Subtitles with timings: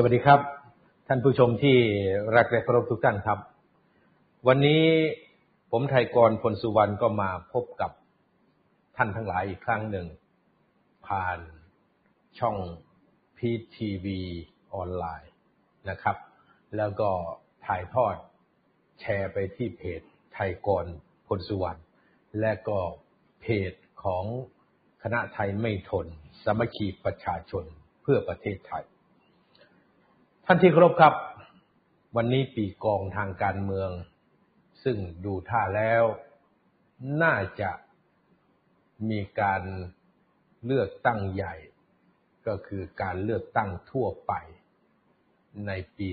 [0.00, 0.40] สวัสดีครับ
[1.08, 1.76] ท่านผู้ชมที่
[2.36, 3.38] รักและเคารพทุกท่านครับ
[4.48, 4.82] วันนี้
[5.70, 7.92] ผมไทยกรพลสุวรรณก็มาพบกับ
[8.96, 10.06] ท่านทั้งหลายอีกครั้งหนึ่ง
[11.06, 11.38] ผ่าน
[12.38, 12.56] ช่อง
[13.36, 14.20] พีทีวี
[14.74, 15.32] ออนไลน์
[15.90, 16.16] นะครับ
[16.76, 17.10] แล้วก็
[17.66, 18.14] ถ่ายทอด
[19.00, 20.00] แชร์ไปที่เพจ
[20.32, 20.86] ไทยกร
[21.26, 21.80] พลสุวรรณ
[22.40, 22.78] และก็
[23.40, 23.72] เพจ
[24.04, 24.24] ของ
[25.02, 26.06] คณะไทยไม่ทน
[26.44, 27.64] สมัคคีประชาชน
[28.02, 28.84] เพื่อประเทศไทย
[30.50, 31.14] ท่านที่เคารพครับ
[32.16, 33.90] วันนี้ปีกองทางการเมือง
[34.84, 36.04] ซึ่งดูท่าแล้ว
[37.22, 37.70] น่าจะ
[39.10, 39.62] มีการ
[40.64, 41.54] เลือกตั้งใหญ่
[42.46, 44.32] ก็คือการเลือกตั้งทั่วไป
[45.66, 46.08] ในปี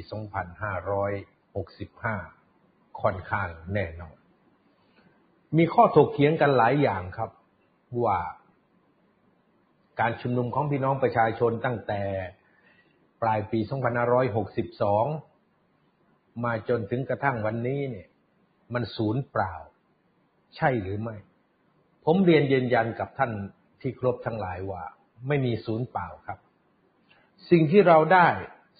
[2.07, 4.17] 2565 ค่อนข้างแน่นอน
[5.57, 7.31] มีข้อถกเถียงกันหลายอย่างครับ
[8.03, 8.19] ว่า
[9.99, 12.03] การชุมนุมของพี่น้องประชาชนตั้งแต่
[13.27, 13.59] ลายปี
[14.41, 18.07] 2562 มาจนถึงกระทั่งวันนี้เนี่ย
[18.73, 19.53] มันสูญเปล่า
[20.55, 21.15] ใช่หรือไม่
[22.05, 23.31] ผมเรียนยืนยันกับท่าน
[23.81, 24.83] ที่ครบทั้งหลายว่า
[25.27, 26.39] ไม่มีศูนย์เปล่าครับ
[27.49, 28.27] สิ่งที่เราได้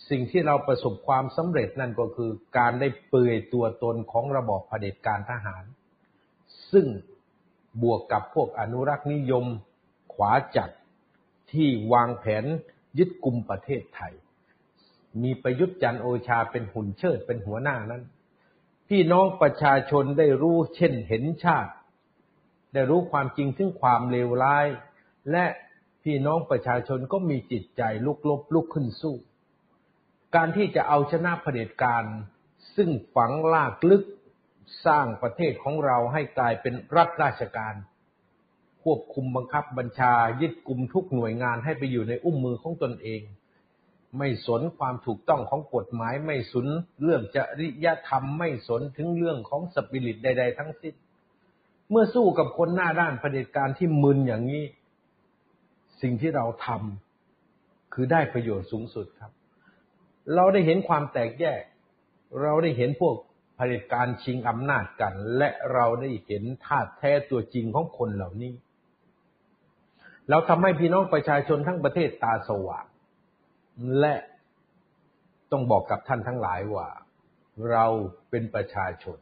[0.09, 5.63] สิ่งที่เราประสบความสำเร็จนั่นก็คือการได้เปื่อยตัวตนของระบอบเผด็จการทหาร
[6.71, 6.87] ซึ่ง
[7.83, 9.45] บวกกับพวกอนุรักษ์นิยม
[10.13, 10.69] ขวาจัด
[11.51, 12.45] ที่วางแผน
[12.97, 14.13] ยึดกลุ่มประเทศไทย
[15.23, 18.03] มีประยุทธ์จันโอชาเป็นหุ่นเชิดเป็นหัวหน้านั้น
[18.89, 21.71] พี่น้องประชาชนได้รู้เช่นเห็นชาติ
[22.73, 24.67] ได้รู้ความจริงซึ่งความเลวร้าย
[25.31, 25.45] และ
[26.03, 29.15] พี่น้องประชาชนก็มีจิตใจลุกลบลุกขึ้นสู้
[30.35, 32.03] การที่จะเอาชนะเผด็จการ
[32.75, 34.03] ซึ่งฝังลากลึก
[34.85, 37.75] สร้างประเทศของเราให้กลายเป็นรัฐราชการ
[38.83, 43.21] ควบคุมบังคับบัญชายึดกลุ่มทุกหน่วยงานให้ไปอยู่ในอุ้มมือของตนเอง
[44.17, 46.67] ไม่สนความถูกต้องของกฎหมาย ไม่สน
[47.03, 50.95] เรื่องจริยธรรม ไม่สนถึงเรื่องของสปิริตใด ๆ ทั้งสิ้น
[51.89, 54.63] เมื่อสู้กับคนหน้าด้านเผด็จการที่มึนอย่างนี้
[56.01, 59.31] สิ่งที่เราทำคือได้ประโยชน์สูงสุดครับ
[60.35, 61.61] เราได้เห็นความแตกแยก
[62.41, 63.15] เราได้เห็นพวก
[63.55, 68.53] เผด็จการชิงอำนาจกัน และเราได้เห็นธาตุแท้ตัวจริงของคนเหล่านี้
[70.29, 72.85] เราทำให้พี่น้องประชาชนทั้งประเทศตาสว่าง
[73.99, 74.15] และ
[75.51, 76.87] ต้องบอกกับท่านทั้งหลายว่า
[77.71, 77.85] เรา
[78.29, 79.17] เป็นประชาชน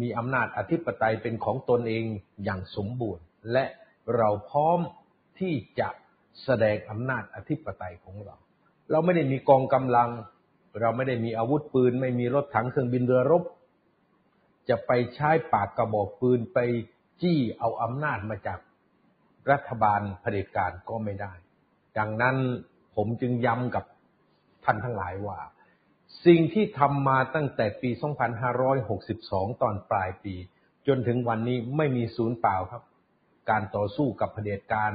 [0.00, 2.04] มีอำนาจอธิปไตยเป็นของตนเอง
[2.44, 3.64] อย่างสมบูรณ์ และ
[4.16, 4.80] เราพร้อม
[5.38, 5.88] ที่จะ
[6.44, 8.36] แสดงอำนาจอธิปไตยของเรา
[8.90, 10.10] เราไม่ได้มีกองกำลัง
[10.80, 13.42] เราไม่ได้มีอาวุธปืน ไม่มีรถถังเครื่องบินเรือรบ
[14.68, 16.58] จะไปใช้ปากกระบอกปืนไป
[17.22, 18.58] จี้เอาอำนาจมาจาก
[19.50, 21.32] รัฐบาลเผด็จการก็ไม่ได้
[21.98, 22.36] ดังนั้น
[22.96, 23.84] ผมจึงย้ำกับ
[24.64, 25.38] ท่านทั้งหลายว่า
[26.26, 27.90] สิ่งที่ทำมาตั้งแต่ปี
[28.76, 30.34] 2562 ตอนปลายปี
[30.86, 32.82] จนถึงวันนี้ไม่มีศูนย์เปล่าครับ
[33.50, 34.92] การต่อสู้กับเผด็จการ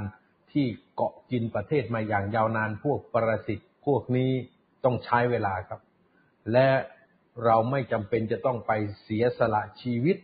[0.52, 0.66] ที่
[0.96, 4.32] เกาะกินประเทศมาอย่างยาวนานพวกประสิทธิ์พวกนี้
[4.84, 5.82] ต้องใช้เวลาครับ
[6.52, 6.70] และ
[7.46, 8.72] เราไม่จำเป็นจะต้องไป
[9.04, 10.18] เสียสละชีวิต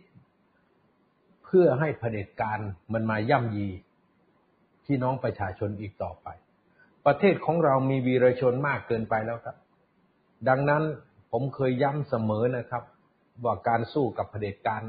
[1.44, 2.58] เพื่อให้เผด็จการ
[2.92, 3.68] มันมาย่ำยี
[4.84, 6.28] พี่น้องประชาชนอีกต่อไป
[7.08, 9.56] ประเทศของเรามีวีรชนมากเกินไปแล้วครับ
[10.48, 10.82] ดังนั้น
[11.32, 12.82] ผมเคยย้ำเสมอนะครับ
[13.44, 14.82] ว่าการสู้กับเผด็จการ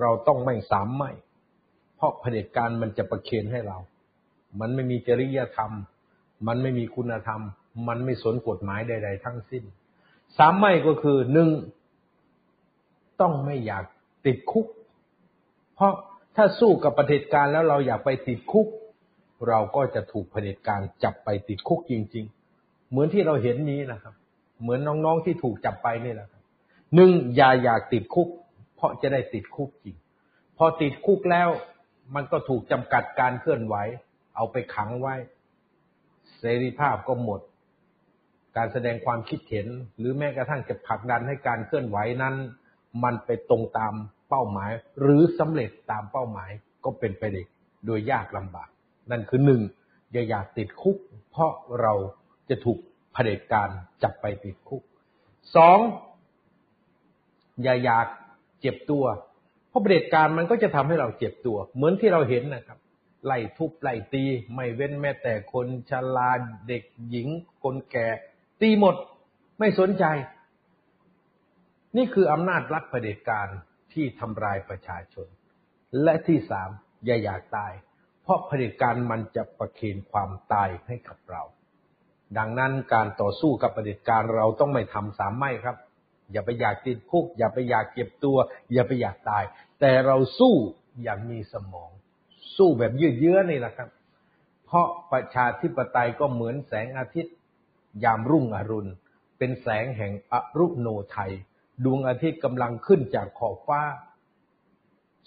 [0.00, 1.10] เราต้องไม่สามไม่
[1.96, 3.78] เพราะเผด็จการมันจะประเคนให้เรา
[4.60, 5.72] มันไม่มีจริยธรรม
[6.46, 7.40] มันไม่มีคุณธรรม
[7.88, 9.64] มันไม่สนกฎหมายใด ๆ ทั้งสิ้น
[10.38, 11.50] สามไม่ก็คือหนึ่ง
[13.20, 13.84] ต้องไม่อยาก
[14.26, 14.66] ติดคุก
[15.74, 15.92] เพราะ
[16.36, 18.66] ถ้าสู้กับประเผด็จการแล้วเราอยากไปติดคุก
[19.48, 22.24] เราก็จะถูกเผด็จการจับไปติดคุกจริง
[22.56, 24.14] ๆ เหมือนที่เราเห็นนี้นะครับ
[24.60, 26.42] เหมือนน้องๆที่ถูกจับไปนี่แหละครับ
[26.94, 28.28] หนึ่งอย่าอยากติดคุก
[28.76, 29.96] เพราะจะได้ติดคุกจริง
[30.58, 31.48] พอติดคุกแล้ว
[32.14, 33.76] มันก็ถูกจำกัดการเคลื่อนไหว
[34.36, 35.14] เอาไปขังไว้
[36.38, 37.40] เสรีภาพก็หมด
[38.56, 39.66] การแสดงความคิดเห็น
[39.98, 42.34] หรือแม้กระทั่งจะผลักดันให้การเคลื่อนไหวนั้น
[43.04, 43.94] มันไปตรงตาม
[44.28, 46.50] เป้าหมาย หรือสำเร็จตามเป้าหมาย
[46.84, 47.42] ก็เป็นไปได้
[47.86, 48.68] โดยยากลำบาก
[49.10, 49.62] นั่นคือหนึ่ง
[50.12, 50.96] อย่าอยากติดคุก
[51.30, 51.94] เพราะเรา
[52.48, 52.78] จะถูก
[53.12, 53.68] เผด็จการ
[54.02, 54.82] จับไปติดคุก
[55.56, 55.78] สอง
[57.62, 58.06] อย่าอยาก
[58.60, 59.04] เจ็บตัว
[59.68, 62.78] เพราะเผด็จการมันก็จะทำให้เราเจ็บตัว เหมือนที่เราเห็นนะครับ
[63.26, 66.30] ไล่ทุบไล่ตี ไม่เว้นแม้แต่คนชรา
[66.68, 67.28] เด็กหญิง
[67.62, 68.08] คนแก่
[68.60, 68.96] ตีหมด
[69.58, 70.04] ไม่สนใจ
[71.96, 73.48] นี่คืออำนาจรัฐเผด็จการ
[73.92, 75.26] ที่ทำลายประชาชน
[76.02, 76.70] และที่สาม
[77.04, 77.72] อย่าอยากตาย
[78.32, 81.42] ราะเผด็จการมันจะประเคนความตายให้กับเรา
[82.38, 85.76] ดังนั้นการต่อสู้กับเผด็จการเราต้องไม่ทำสามไม่ครับ
[86.32, 88.36] อย่าไปอยากติดคุก อย่าไปอยากเก็บตัว
[88.72, 89.44] อย่าไปอยากตาย
[89.80, 90.54] แต่เราสู้
[91.02, 91.90] อย่างมีสมอง
[92.56, 93.88] สู้แบบยืดเยื้อนี่แหละครับ
[94.66, 97.34] เพราะประชาธิปไตยก็เหมือนแสงอาทิตย์
[98.04, 98.90] ยามรุ่งอรุณ
[99.38, 101.32] เป็นแสงแห่งอรุโนไทย
[101.84, 103.82] ดวงอาทิตย์กำลังขึ้นจากขอบฟ้า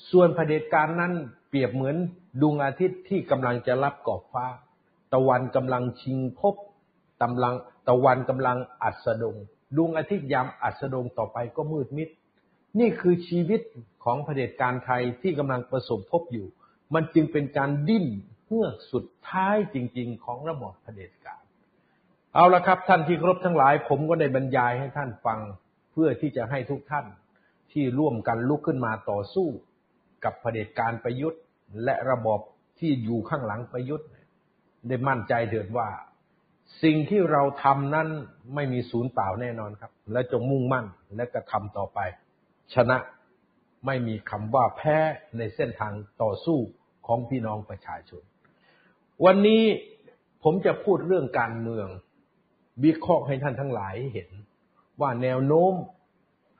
[0.10, 1.14] ส่วนเผด็จการนั้น
[1.56, 1.96] รียบเหมือน
[2.42, 4.46] ดวงอาทิตย์ที่กำลังจะรับขอบฟ้า
[5.14, 6.56] ตะวันกำลังชิงพบ
[7.22, 7.56] ตำลัง
[7.88, 9.36] ตะวันกำลังอัสดง
[9.76, 12.10] ดวงอาทิตย์ยามอัสดงต่อไปก็มืดมิด
[12.80, 13.62] นี่คือชีวิต
[14.04, 16.48] ของเผด็จการไทยที่กำลังประสบพบอยู่
[16.94, 18.06] มันจึงเป็นการดิ้น
[18.46, 21.42] เพื่อสุดท้ายจริง ๆ ของระบอบเผด็จการ
[22.34, 25.40] เอาละครับท่านที่ครบทั้งหลาย ผมก็ได้บรรยายให้ท่านฟัง
[25.92, 27.06] เพื่อที่จะให้ทุกท่าน
[27.72, 29.48] ที่ร่วมกันลุกขึ้นมาต่อสู้
[30.24, 31.42] กับเผด็จการประยุทธ์
[31.84, 32.40] และระบอบ
[32.80, 34.08] ที่อยู่ข้างหลังประยุทธ์
[34.88, 35.90] ได้มั่นใจเถิดว่า
[36.84, 38.08] สิ่งที่เราทำนั้น
[38.56, 40.86] ไม่มีศูนย์เปล่าแน่นอนครับ และจงมุ่งมั่น
[41.16, 42.00] และกระทำต่อไป
[42.74, 42.98] ชนะ
[43.86, 44.98] ไม่มีคำว่าแพ้
[45.38, 46.60] ในเส้นทางต่อสู้
[47.08, 48.22] ของพี่น้องประชาชน
[49.26, 49.64] วันนี้
[50.44, 51.88] ผมจะพูดเรื่องการเมือง
[52.84, 54.30] วิเคราะห์ให้ท่านทั้งหลายเห็น
[55.02, 55.74] ว่าแนวโน้ม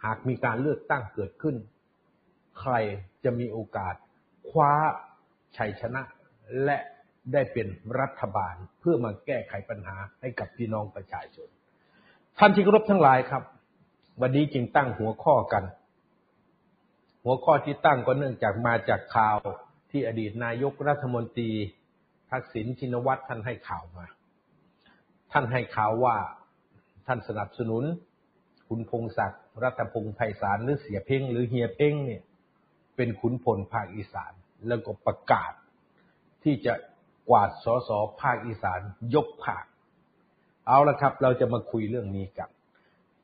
[0.04, 1.56] หากมีการเลือกตั้งเกิดขึ้น
[2.60, 2.74] ใคร
[3.24, 3.96] จะมีโอกาส
[4.50, 4.72] คว้า
[5.58, 6.02] ชัยชนะ
[6.64, 6.78] และ
[7.34, 7.68] ได้เป็น
[8.00, 11.48] รัฐบาลเพื่อมาแก้ไขปัญหาให้กับพี่น้องประชาชน
[12.40, 13.44] ท่านที่เคารพทั้งหลายครับ
[14.22, 15.64] วันนี้จึงตั้งหัวข้อกัน
[17.24, 19.38] หัวข้อที่ตั้งก็เนื่องจากมาจากข่าว
[19.92, 21.52] ที่อดีตนายกรัฐมนตรี
[22.32, 24.06] ทักษิณชินวัตรท่านให้ข่าวมา
[25.32, 26.18] ท่านให้ข่าวว่า
[27.08, 27.84] ท่านสนับสนุน
[28.68, 32.22] คุณพงศักดิ์รัฐพงศ์ไพศาลหรือเสียเพ่งหรือเฮียเพ่งเนี่ย
[32.96, 34.34] เป็นขุนพลภาคอีสาน
[34.68, 35.54] แล้วก็ประกาศ
[36.44, 36.74] ที่จะ
[37.30, 38.80] กวาดสอสอภาคอีสาน
[39.16, 39.66] ยกภาค
[40.68, 42.50] เอาละครับ เราจะมาคุยเรื่องนี้กัน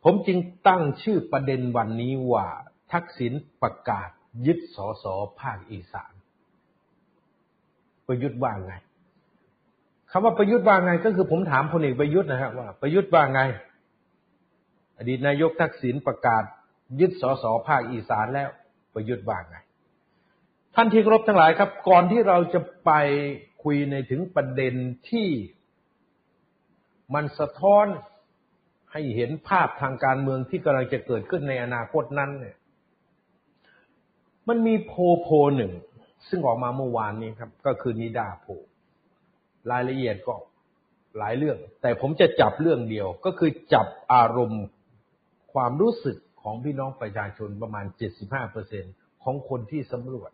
[0.03, 0.37] ผมจึง
[0.67, 2.47] ตั้งชื่อประเด็นวันนี้ว่า
[2.91, 4.09] ทักษิณประกาศ
[4.45, 6.13] ยึดสอสอภาคอีสาน
[8.07, 8.73] ประยุทธ์ว่าไง
[10.11, 13.41] คำว่าประยุทธ์ว่าไง ก็คือผมถามพลเอกประยุทธ์นะครับว่าประยุทธ์ว่าไง
[14.97, 16.43] อดีตนายกทักษิณประกาศ
[16.99, 18.49] ยึดสสภาคอีสานแล้ว
[18.93, 19.57] ประยุทธ์ว่าไง
[20.75, 22.91] ท่านที่เคารพทั้งหลายครับ ก่อนที่เราจะไป
[23.63, 24.73] คุยในถึงประเด็น
[25.09, 25.29] ที่
[27.13, 27.85] มันสะท้อน
[28.91, 32.57] ให้เห็นภาพทางการเมืองที่กำลังจะเกิดขึ้นในอนาคตนั้นเนี่ย
[34.47, 35.73] มันมีโพโพหนึ่ง
[36.29, 38.45] ซึ่งออกมาเมื่อวานนี้ครับ ก็คือนิดาโพ
[39.71, 40.33] รายละเอียดก็
[41.17, 44.63] หลายเรื่อง แต่ผมจะจับเรื่องเดียวก็คือจับอารมณ์
[45.53, 47.85] ความรู้สึก ของพี่น้องประชาชนประมาณ
[48.53, 50.31] 75%ของคนที่สำรวจ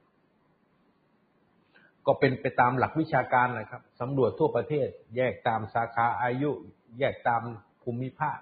[2.05, 6.49] ก็เป็นไปตามหลักวิชาการนะครับสำรวจทั่วประเทศ แยกตามสาขาอายุ
[6.99, 7.41] แยกตาม
[7.83, 8.39] ภูมิภาค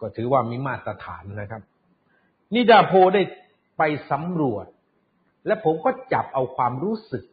[0.00, 1.62] ก็ถือว่ามีมาตรฐานนะครับ
[2.54, 3.22] นิดาโพได้
[3.78, 4.66] ไปสำรวจ
[5.46, 7.24] และผมก็จับเอาความรู้สึก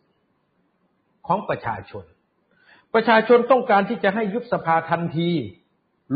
[1.27, 2.05] ของประชาชน
[2.93, 5.31] ประชาชนต้องการที่จะให้ยุบสภาทันที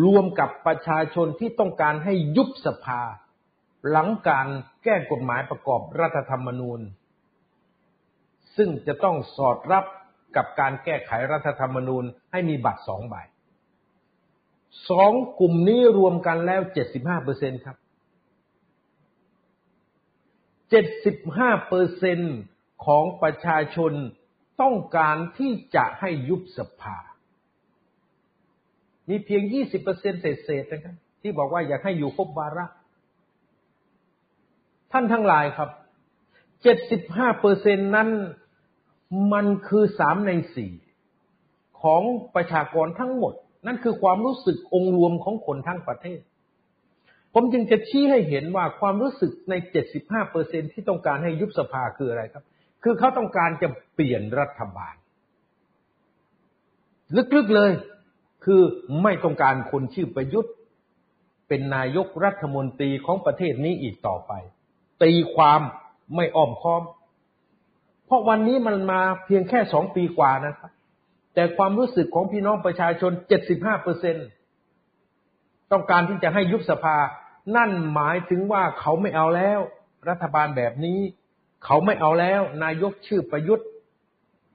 [0.04, 3.02] รวมกับประชาชนที่ต้องการให้ยุบสภา
[3.90, 4.48] หลังการ
[4.84, 6.80] แก้กฎหมายประกอบรัฐธรรมนูญ
[8.56, 9.86] ซึ่งจะต้องสอดรับ
[10.36, 13.16] กับการแก้ไขรัฐธรรมนูญให้มีบัตรสองใบ
[14.90, 17.78] สองกลุ่มนี้รวมกันแล้วเจ็ดสิบห้าเปอร์เซ็นครับ
[20.70, 22.20] เจ็ดสิบห้าเปอร์เซ็น
[22.86, 23.94] ของประชาชน
[24.62, 26.98] ต้องการที่จะให้ยุบสภา
[29.10, 32.66] มีเพียงยี่สิบเปอร์เซ็นเศษๆนะครับ ที่บอกว่าอยากให้อยู่ครบวาระ
[34.92, 35.70] ท่านทั้งหลายครับ
[36.64, 38.10] เจ็ดสิบห้าเปอร์เซ็นนั้น
[39.34, 40.72] มันคือสามในสี่
[41.82, 42.02] ของ
[42.36, 43.34] ประชากรทั้งหมด
[43.68, 46.20] นั่นคือความรู้สึกองค์รวมของคนทั้งประเทศ
[47.34, 49.54] ผมจึงจะชี้ให้เห็นว่าความรู้สึกใน
[49.94, 52.44] 75เปอร์เซ็นที่ต้องการให้ยุบสภาคืออะไรครับ
[52.84, 54.96] คือเขาต้องการจะเปลี่ยนรัฐบาล
[57.36, 57.72] ลึกๆเลย
[58.50, 58.64] คือ
[59.04, 60.54] ไม่ต้องการคนชื่อประยุทธ์
[61.48, 64.32] เป็นนายกรัฐมนตรีของประเทศนี้อีกต่อไป
[65.04, 65.62] ตีความ
[66.16, 66.84] ไม่อ้อมค้อม
[68.06, 70.72] เพราะวันนี้มันมาเพียงแค่สองปีกว่านะครับ
[71.34, 74.16] แต่ความรู้สึกของพี่น้องประชาชนเจ็ดสิบห้าเปอร์เซ็น
[75.72, 76.98] ต้องการที่จะให้ยุบสภา
[77.56, 79.60] นั่นหมายถึงว่าเขาไม่เอาแล้ว
[80.10, 81.00] รัฐบาลแบบนี้
[81.66, 83.68] เขาไม่เอาแล้ว นายกชื่อประยุทธ์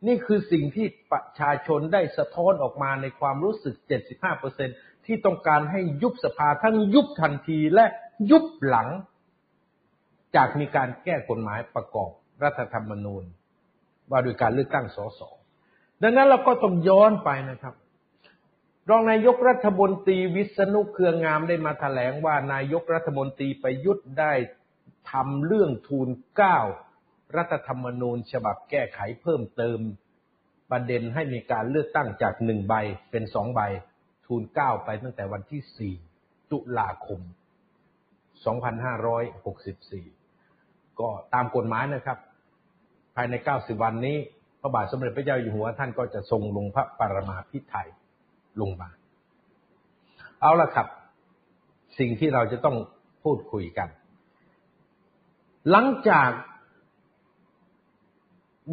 [0.07, 3.75] นี่คือสิ่งที่ประชาชนได้สะท้อนออกมาในความรู้สึก
[4.09, 4.69] 75เปอร์เซ็น
[5.07, 7.87] ที่ต้องการให้ยุบสภาทั้งยุบทันทีและ
[8.31, 8.89] ยุบหลัง
[10.37, 12.11] จากมีการแก้กฎหมายประกอบ
[12.43, 13.25] รัฐธรรมนูญ
[14.11, 15.21] ว่าโดยการเลือกตั้งสส
[16.03, 17.75] ดังนั้นเราก็ต้องย้อนไปนะครับ
[18.89, 24.33] รองนายกรัฐมนตรีวิษณุเครืองามได้มาถแถลงว่านายกรัฐมนตรีประยุทธ์ได้
[25.11, 26.59] ทำเรื่องทูลเก้า
[27.37, 29.79] รัฐธรรมนูญฉบับแก้ไขเพิ่มเติม
[30.71, 32.75] ประเด็นให้มีการเลือกตั้งจากหนึ่งใบ
[33.11, 33.61] เป็นสองใบ
[34.27, 35.95] ทูลเก้าไปตั้งแต่วันที่สี่
[36.51, 37.21] ตุลาคม
[39.25, 42.19] 2564 ก็ตามกฎหมายนะครับ
[43.15, 44.17] ภายใน 90 วันนี้
[44.61, 47.89] พระบาทสมเด็จพระเจ้าอยู่หัวท่านก็จะทรงลงพระปรมาภิไธย
[48.61, 48.91] ลงมา
[50.41, 50.87] เอาละครับ
[51.99, 52.77] สิ่งที่เราจะต้อง
[53.23, 53.89] พูดคุยกัน
[55.71, 56.31] หลังจาก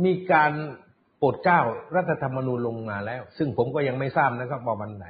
[0.06, 0.52] มีการ
[1.18, 1.60] โปรดเกล้า
[1.96, 5.06] รัฐธรรมนูญลงมาแล้ว ซึ่งผมก็ยังไม่ทราบนะครับว่าวันไหน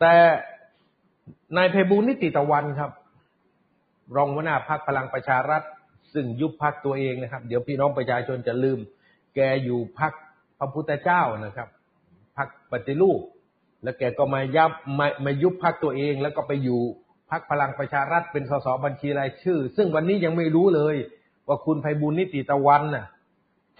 [0.00, 0.14] แต่
[1.56, 2.90] นายเพบูลนิติตะวันครับ
[4.16, 5.62] รองหัวหน้าพักพลังประชารัฐ
[6.12, 8.78] ซึ่งยุบพักตัวเองนะครับ เดี๋ยวพี่น้องประชาชนจะลืม
[9.34, 10.12] แกอยู่พัก
[10.58, 11.68] พระพุทธเจ้านะครับ
[12.36, 13.20] พักปฏิรูป
[13.82, 16.80] แล้วแกก็มายับมามายุบพักตัวเอง แล้วก็ไปอยู่
[17.30, 20.96] พักพลังประชารัฐเป็นสสบัญชีรายชื่อ ซึ่งวันนี้ยังไม่รู้เลย
[21.48, 23.06] ว่าคุณไพบุญนิติตะวันน่ะ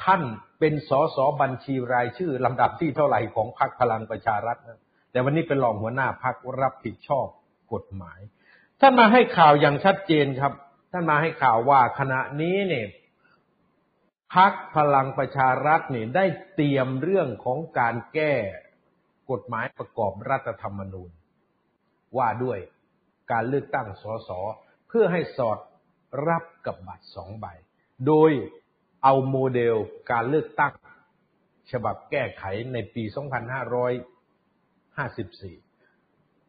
[0.05, 0.23] ท่าน
[0.59, 4.81] เป็นสสบัญชีรายชื่อลำดับที่เท่าไหร่ของพักพลังประชารัฐนะ
[5.11, 7.27] แต่วันนี้เป็นรองหัวหน้าพักรับผิดชอบ
[7.73, 8.21] กฎหมาย
[8.81, 10.53] ท่านมาให้ข่าวอย่างชัดเจนครับ
[10.93, 12.89] ท่านมาให้ข่าวว่าขณะนี้เนี่ย
[14.35, 18.35] พักพลังประชารัฐนี่ได้เตรียมเรื่องของการแก้
[19.31, 21.11] กฎหมายประกอบรัฐธรรมนูญ
[22.19, 22.59] ว่าด้วย
[23.33, 24.31] การเลือกตั้งสส
[24.89, 25.59] เพื่อให้สอด
[26.29, 27.47] รับกับบัตรสองใบ
[28.07, 28.31] โดย
[29.05, 29.77] เอาโมเดล
[30.11, 30.75] การเลือกตั้ง
[31.73, 33.15] ฉบับแก้ไขในปี 2554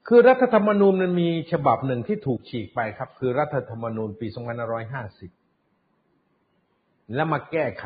[0.08, 4.28] คือรัฐธรรมนูญมันมีฉบับหนึ่งที่ถูกฉีกไปครับ คือรัฐธรรมนูญปี
[5.72, 7.86] 2550 แล้วมาแก้ไข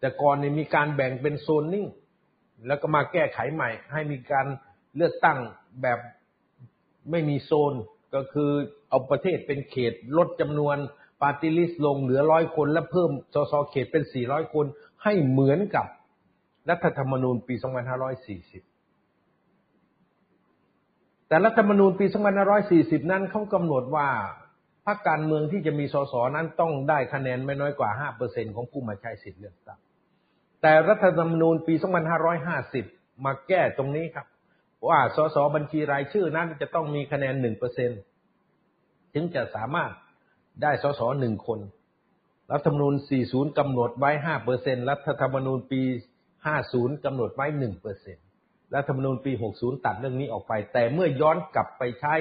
[0.00, 1.86] แต่ก่อนนี่มีการแบ่งเป็นโซนนิ่ง
[2.66, 4.46] แล้วก็มาแก้ไขใหม่ ให้มีการ
[4.96, 5.38] เลือกตั้ง
[5.82, 5.98] แบบ
[7.10, 7.74] ไม่มีโซน
[8.14, 8.50] ก็คือ
[8.88, 10.76] เอาประเทศเป็นเขตลดจำนวน
[11.22, 14.66] ปาร์ตี้ลิสต์ลงเหลือร้อยคน และเพิ่มสสเขตเป็นสี่ร้อยคน
[15.04, 15.86] ให้เหมือนกับ
[16.70, 17.64] รัฐธรรมนูญปี 2540
[21.28, 22.06] แต่รัฐธรรมนูญปี
[22.58, 24.08] 2540 นั้นเขากำหนดว่า
[24.86, 27.90] พรรคการเมืองที่จะมีสสนั้นต้องได้คะแนนไม่น้อยกว่า
[28.24, 29.80] 5%ของผู้มาใช้สิทธิเลือกตั้ง
[30.62, 31.74] แต่รัฐธรรมนูญปี
[32.48, 34.26] 2550 มาแก้ตรงนี้ครับ
[34.88, 37.34] ว่าสสบัญชีรายชื่อนั้นจะต้องมีคะแนน
[38.24, 39.92] 1%ถึงจะสามารถ
[40.62, 41.60] ได้สสหนึ่งคน
[42.52, 42.94] รัฐธรรมนูญ
[43.26, 44.10] 40 กำหนดไว้
[44.50, 45.82] 5%รัฐธรรมนูญปี
[46.42, 47.46] 50 กำหนดไว้
[48.10, 52.14] 1%รัฐธรรมนูญปี 60 ตัดเรื่องนี้ออกไป แต่เมื่อย้อนกลับไปใช้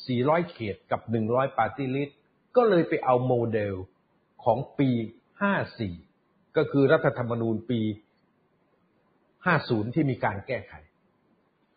[0.00, 2.18] 400 เขตกับ 100 ปาร์ตี้ลิสต์
[2.56, 3.74] ก็เลยไปเอาโมเดล
[4.44, 4.90] ของปี
[5.72, 7.80] 54 ก็คือรัฐธรรมนูญปี
[9.06, 10.74] 50 ที่มีการแก้ไข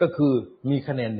[0.01, 0.33] ก็คือ
[0.69, 1.11] มีคะแนน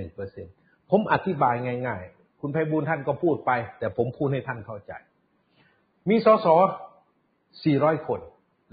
[0.42, 1.56] 1%ผมอธิบาย
[1.88, 4.92] ง่ายๆ คุณไพบูลท่านก็พูดไป แต่ผมพูดให้ท่านเข้าใจ
[6.10, 6.48] มีสส
[7.28, 8.20] 400 คน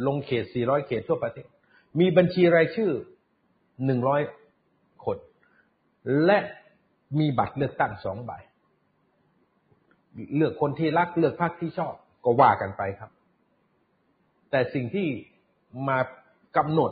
[0.06, 1.48] ลงเขต 400 เขตทั่วประเทศ
[2.00, 2.92] มีบัญชีรายชื่อ
[3.78, 5.18] 100 คน
[6.26, 6.38] และ
[7.18, 8.32] มีบัตรเลือกตั้งสองใบ
[10.36, 11.94] เลือกคนที่รัก เลือกพรรคที่ชอบ
[12.24, 13.10] ก็ว่ากันไปครับ
[14.50, 15.08] แต่สิ่งที่
[15.88, 15.98] มา
[16.56, 16.90] กำหนด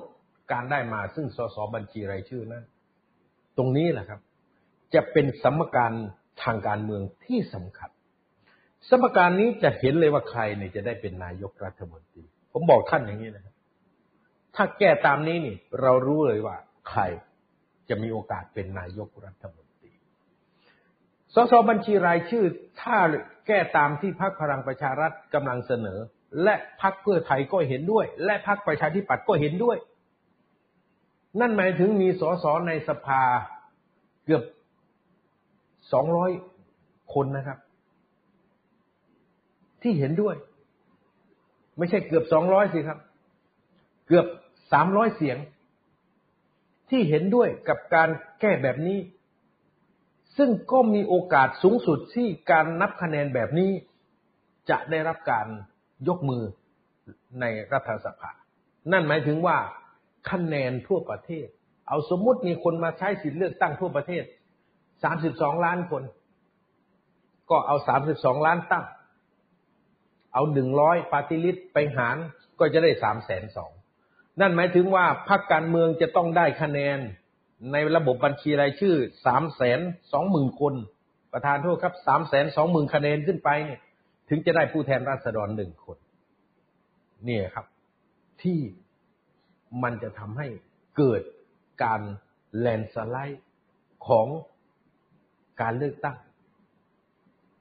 [0.53, 2.65] การได้มาซึ่งสสบัญชีรายชื่อนั้น
[3.57, 4.21] ตรงนี้แหละครับ
[4.95, 5.93] จะเป็นสมการ
[6.43, 7.91] ทางการเมืองที่สำคัญ
[8.89, 13.55] สมการนี้จะเห็นเลยว่าใครเนี่ยจะได้เป็นนายกรัฐมนตรี ผมบอกท่านอย่างนี้นะครับ
[14.57, 16.57] ถ้าแก้ตามนี้นี่ เรารู้เลยว่า
[16.89, 17.01] ใคร
[17.89, 19.93] จะมีโอกาสเป็นนายกรัฐมนตรี
[21.35, 22.45] สสบัญชีรายชื่อ
[22.83, 22.97] ถ้า
[23.47, 25.99] แก้ตามที่พรรคพลังประชารัฐกำลังเสนอ
[26.43, 29.77] และพรรคเพื่อไทยก็เห็นด้วย และพรรคประชาธิปัตย์ก็เห็นด้วย
[31.41, 33.23] นั่นหมายถึงมีสสในสภา
[34.25, 34.43] เกือบ
[35.93, 36.31] สองร้อย
[37.15, 37.59] คนนะครับ
[39.83, 40.37] ที่เห็นด้วย
[41.79, 42.99] ไม่ใช่เกือบสองร้อยสิครับ
[44.09, 44.27] เกือบ
[44.73, 45.39] สามร้อยเสียง
[46.91, 48.09] ที่เห็นด้วยกับการ
[48.41, 48.99] แก้แบบนี้
[50.37, 53.71] ซึ่งก็มีโอกาสสูงสุดที่การนับคะแนนแบบนี้
[54.71, 55.47] จะได้รับการ
[56.09, 56.43] ยกมือ
[57.41, 58.31] ในรัฐสภา
[58.93, 59.57] นั่นหมายถึงว่า
[60.31, 61.47] คะแนนทั่วประเทศ
[61.89, 64.25] เอาสมมุติมีคนมาใช้สิทธิเลือกตั้งทั่วประเทศ
[65.05, 66.03] 32ล้านคน
[67.51, 67.77] ก็เอา
[68.11, 68.85] 32ล้านตั้ง
[70.33, 70.43] เอา
[70.79, 72.17] 100ปาร์ติลิสไปหาร
[72.61, 73.73] ก็จะได้3แสนสอง
[74.41, 76.99] นั่นหมายถึงว่าพรรคการเมืองจะต้องได้คะแนน
[77.73, 78.97] ในระบบบัญชีรายชื่อ
[79.27, 79.81] 3แสน
[80.13, 80.75] สองหมื่นคน
[81.33, 83.81] ประธานโทษครับ3แสนสองหมื่นคะแนนขึ้นไปเนี่ย
[84.29, 85.99] ถึงจะได้ผู้แทนราษฎรหนึ่งคน
[87.25, 87.67] เนี่ยครับ
[88.43, 88.61] ที่
[89.83, 90.49] มันจะทำให้
[90.97, 91.23] เกิด
[91.83, 92.01] การ
[92.59, 93.43] แลนสไลด์
[94.09, 94.27] ของ
[95.61, 96.17] การเลือกตั้ง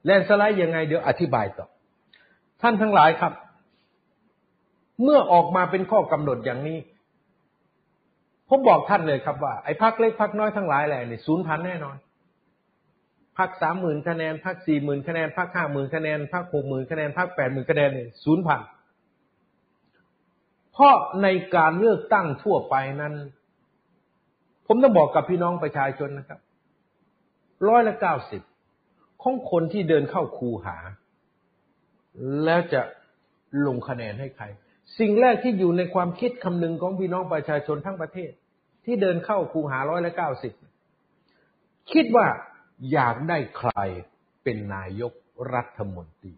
[0.04, 1.66] แลนสไลด์ยังไงเดี๋ยวอธิบายต่อ
[2.62, 3.32] ท่านทั้งหลายครับ
[5.02, 6.78] เมื่อออกมาเป็นข้อกำหนดอย่างนี้
[8.48, 11.96] ผมบอกท่านเลยครับว่า ไอ้พักเล็กพักน้อยทั้งหลายแหล่นี่ศูนย์พันแน่นอน
[13.38, 18.60] พักสามหมื่นคะแนนพักสี่หมื่นคะแนนพักห้าหมื่นคะแนนพักหกหมื่นคะแนนพักแปดหมื่นคะแนนเนี่ยศูนย์พัน
[20.72, 21.26] เพราะใน
[21.56, 23.14] การเลือกตั้งทั่วไปนั้น
[24.66, 26.40] ผมต้องบอกกับพี่น้องประชาชนนะครับ
[27.68, 28.42] ร้อยละเก้าสิบ
[29.22, 30.76] ของคนที่เดินเข้าคูหา
[32.44, 32.80] แล้วจะ
[33.66, 34.44] ลงคะแนนให้ใคร
[34.98, 38.30] สิ่งแรกที่อยู่ในความคิดคำนึงของพี่น้องประชาชนทั้งประเทศ
[38.84, 40.52] ที่เดินเข้าคูหาร้อยละเก้าสิบ
[41.92, 42.26] คิดว่า
[42.92, 43.72] อยากได้ใคร
[44.42, 45.12] เป็นนายก
[45.54, 46.34] รัฐมนตรี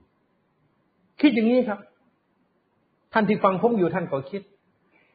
[1.21, 1.81] คิดอย่างนี้ครับ
[3.13, 4.43] ท่านที่ฟังผมอยู่ท่านก็คิด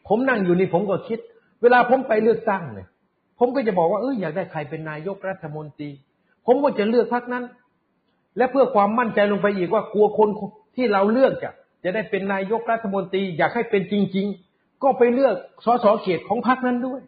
[0.08, 1.20] ผมนั่งอยู่นี่ผมก็คิด
[1.62, 2.88] เวลาผมไปเลือกตั้งเนี่ย
[3.40, 5.90] ผมก็จะบอกว่าเอออยากได้ใครเป็นนายกรัฐมนตรี
[6.46, 7.44] ผมก็จะเลือกพรรคนั้น
[8.38, 10.30] และเพื่อความมั่นใจลงไปอีกว่ากลัวคน
[10.76, 11.52] ที่เราเลือกจะ
[11.84, 17.02] จะได้เป็นนายกรัฐมนตรี อยากให้เป็นจริง ๆ ก็ไปเลือกสสเขตของพรรคนั้นด้วย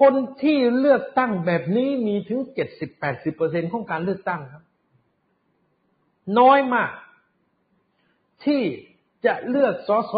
[0.00, 4.64] คนที่เลือกตั้งแบบนี้มีถึงเจ็ดสิบแปดสิบเปอร์เซ็นของการเลือกตั้งครับ
[6.38, 6.90] น้อยมาก
[8.44, 8.62] ที่
[9.26, 10.14] จะเลือกสส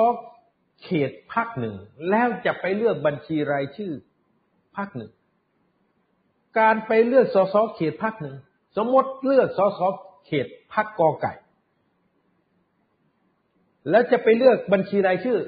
[0.85, 1.75] เขตพักหนึ่ง
[2.11, 3.93] แล้วจะไปเลือกบัญชีรายชื่อ
[4.77, 5.11] พักหนึ่ง
[6.59, 8.37] การไปเลือกสสเขตพักหนึ่ง
[8.77, 9.81] สมมติเลือกสส
[10.27, 11.33] เขตพักกอไก่
[13.91, 15.39] แล้วจะไปเลือกบัญชีรายชื่อ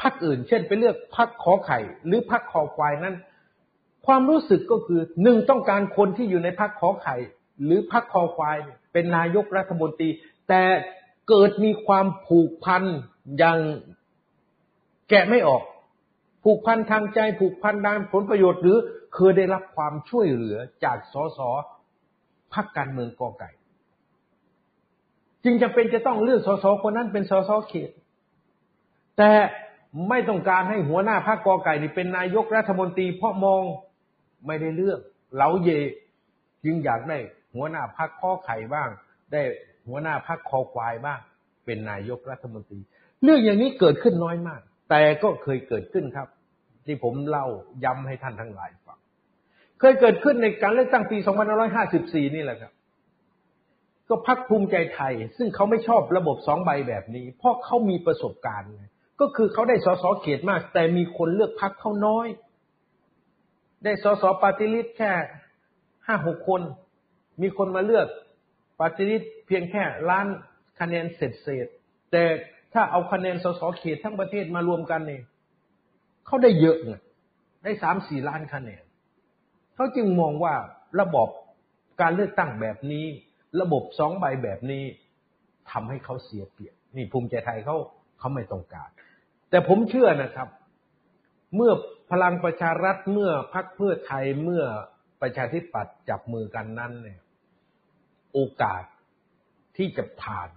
[0.00, 3.14] พักอื่น เช่น ไปเลือกพักขอไข่ หรือพักคอควายนั้น
[4.06, 7.16] ความรู้สึกก็คือหนึ่งต้องการคนที่อยู่ในพรรคขอไข่
[7.64, 8.56] หรือพรรคคอควาย
[8.92, 10.08] เป็นนายกรัฐมนตรี
[10.48, 10.62] แต่
[11.28, 12.82] เกิดมีความผูกพัน
[13.38, 13.58] อย่าง
[15.10, 15.62] แกะไม่ออก
[16.44, 18.76] ผูกพันทางใจผูกพันด้านผลประโยชน์หรือ
[19.14, 21.38] เคยได้รับความช่วยเหลือจากสส
[22.54, 23.50] พรรคการเมืองกอไก่
[25.44, 27.90] จึงจะเป็นจะต้องเลือกสสคนนั้นเป็นสสเขต
[29.18, 29.30] แต่
[30.08, 33.62] ไม่ต้องการให้หัวหน้าพรรคกอไก่นี่เป็นนายกรัฐมนตรี เพราะมอง
[34.46, 35.00] ไม่ได้เลือก
[35.34, 35.70] เหลาเย
[36.64, 37.18] จึงอยากได้
[37.54, 38.88] หัวหน้าพักข้อไข่บ้าง
[39.32, 39.42] ได้
[39.88, 41.20] หัวหน้าพักคอควายบ้าง
[41.64, 42.78] เป็นนายกรัฐมนตรี
[43.22, 46.28] เรื่องอย่างนี้เกิดขึ้นน้อยมาก แต่ก็เคยเกิดขึ้นครับ
[46.86, 47.46] ที่ผมเล่า
[47.84, 48.98] ย้ำให้ท่านทั้งหลายฟัง
[49.80, 51.16] เคยเกิดขึ้นในการเลือกตั้งปี
[51.76, 52.72] 2554 นี่แหละครับ
[54.08, 58.70] ก็พักภูมิใจไทย ซึ่งเขาไม่ชอบระบบสองใบแบบนี้ เพราะเขามีประสบการณ์
[59.20, 62.26] ก็คือเขาได้สสเขตมาก แต่มีคนเลือกพักเขาน้อย
[63.84, 65.12] ได้สสปฏิริษแค่
[66.06, 66.62] ห้าหกคน
[67.42, 68.08] มีคนมาเลือก
[68.80, 70.26] ปฏิริษเพียงแค่ล้าน
[70.80, 71.66] คะแนนเศษเศษ
[72.12, 72.24] แต่
[72.72, 75.22] ถ้าเอาคะแนนสสเขตทั้งประเทศมารวมกันเนี่ย
[76.26, 76.92] เขาได้เยอะไง
[77.64, 78.82] ได้สามสี่ล้านคะแนน
[79.74, 80.54] เขาจึงมองว่า
[81.00, 81.28] ระบบ
[82.00, 83.06] การเลือกตั้งแบบนี้
[83.60, 84.84] ระบบสองใบแบบนี้
[85.70, 87.76] ทำให้เขาเสียเปรียบนี่ภูมิใจไทยเขา
[88.18, 88.90] เขาไม่ต้องการ
[89.50, 90.48] แต่ผมเชื่อนะครับ
[91.56, 91.72] เมื่อ
[92.10, 94.64] พลังประชารัฐเมื่อพักเพื่อไทยเมื่อ
[95.22, 97.20] ประชาธิปัตย์จับมือกันนั้นเนี่ย
[98.34, 98.84] โอกาส
[99.76, 100.50] ที่จะผ่าน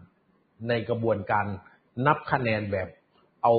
[0.68, 1.46] ในกระบวนการ
[2.06, 2.88] นับคะแนนแบบ
[3.44, 3.54] เอา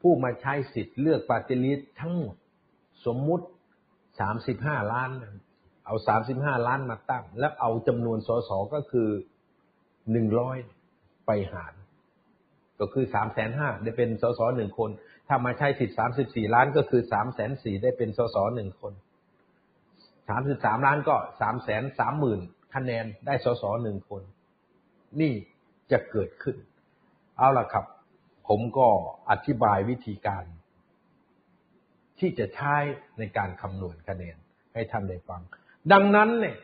[0.00, 2.36] ผู้มาใช้สิทธิ์เลือกปฏิริษีทั้งหมด
[3.06, 3.46] สมมุติ
[4.20, 5.10] สามสิบห้าล้าน
[5.86, 9.08] เอาสามสิบห้าล้านมาตั้ง แล้วเอาจำนวนสสก็คือ
[10.10, 10.56] หนึ่งร้อย
[11.26, 11.74] ไปหาร
[12.80, 14.90] ก็คือสามแสนห้าได้เป็นสสหนึ่งคน
[15.28, 18.92] ถ้ามาใช้สิทธิ์สามสิบสี่ล้านก็คือสามแสนสี่ได้เป็นสสหนึ่งคน
[20.28, 22.40] สามสิบสามล้านก็สามแสนสามหมื่น
[22.74, 24.22] คะแนนได้สสหนึ่งคน
[25.20, 25.32] นี่
[25.90, 26.56] จะเกิดขึ้น
[27.38, 27.84] เอาล่ะครับ
[28.48, 28.88] ผมก็
[29.30, 30.44] อธิบายวิธีการ
[32.18, 32.74] ที่จะใช้
[33.18, 34.36] ในการคำนวณคะแนน
[34.74, 35.42] ให้ท่านได้ฟัง
[35.92, 36.56] ดังนั้นเนี่ย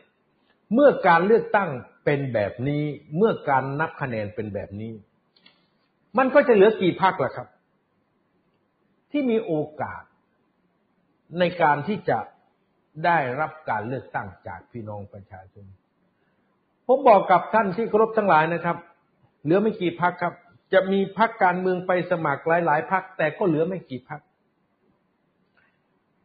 [0.73, 1.69] เมื่อการเลือกตั้ง
[2.05, 2.83] เป็นแบบนี้
[3.17, 4.93] เมื่อการนับคะแนนเป็นแบบนี้
[6.17, 7.47] มันก็จะเหลือกี่พักล่ะครับ
[9.11, 10.03] ที่มีโอกาส
[11.39, 12.19] ในการที่จะ
[13.05, 15.65] ได้รับการเลือกตั้งจากพี่น้องประชาชน
[16.87, 18.77] ผมบอกกับท่านที่เคารพทั้งหลายนะครับ
[19.43, 20.33] เหลือไม่กี่พักครับ
[20.73, 24.21] จะมีพักการเมืองไปสมัครหลาย ๆพักแต่ก็เหลือไม่กี่พัก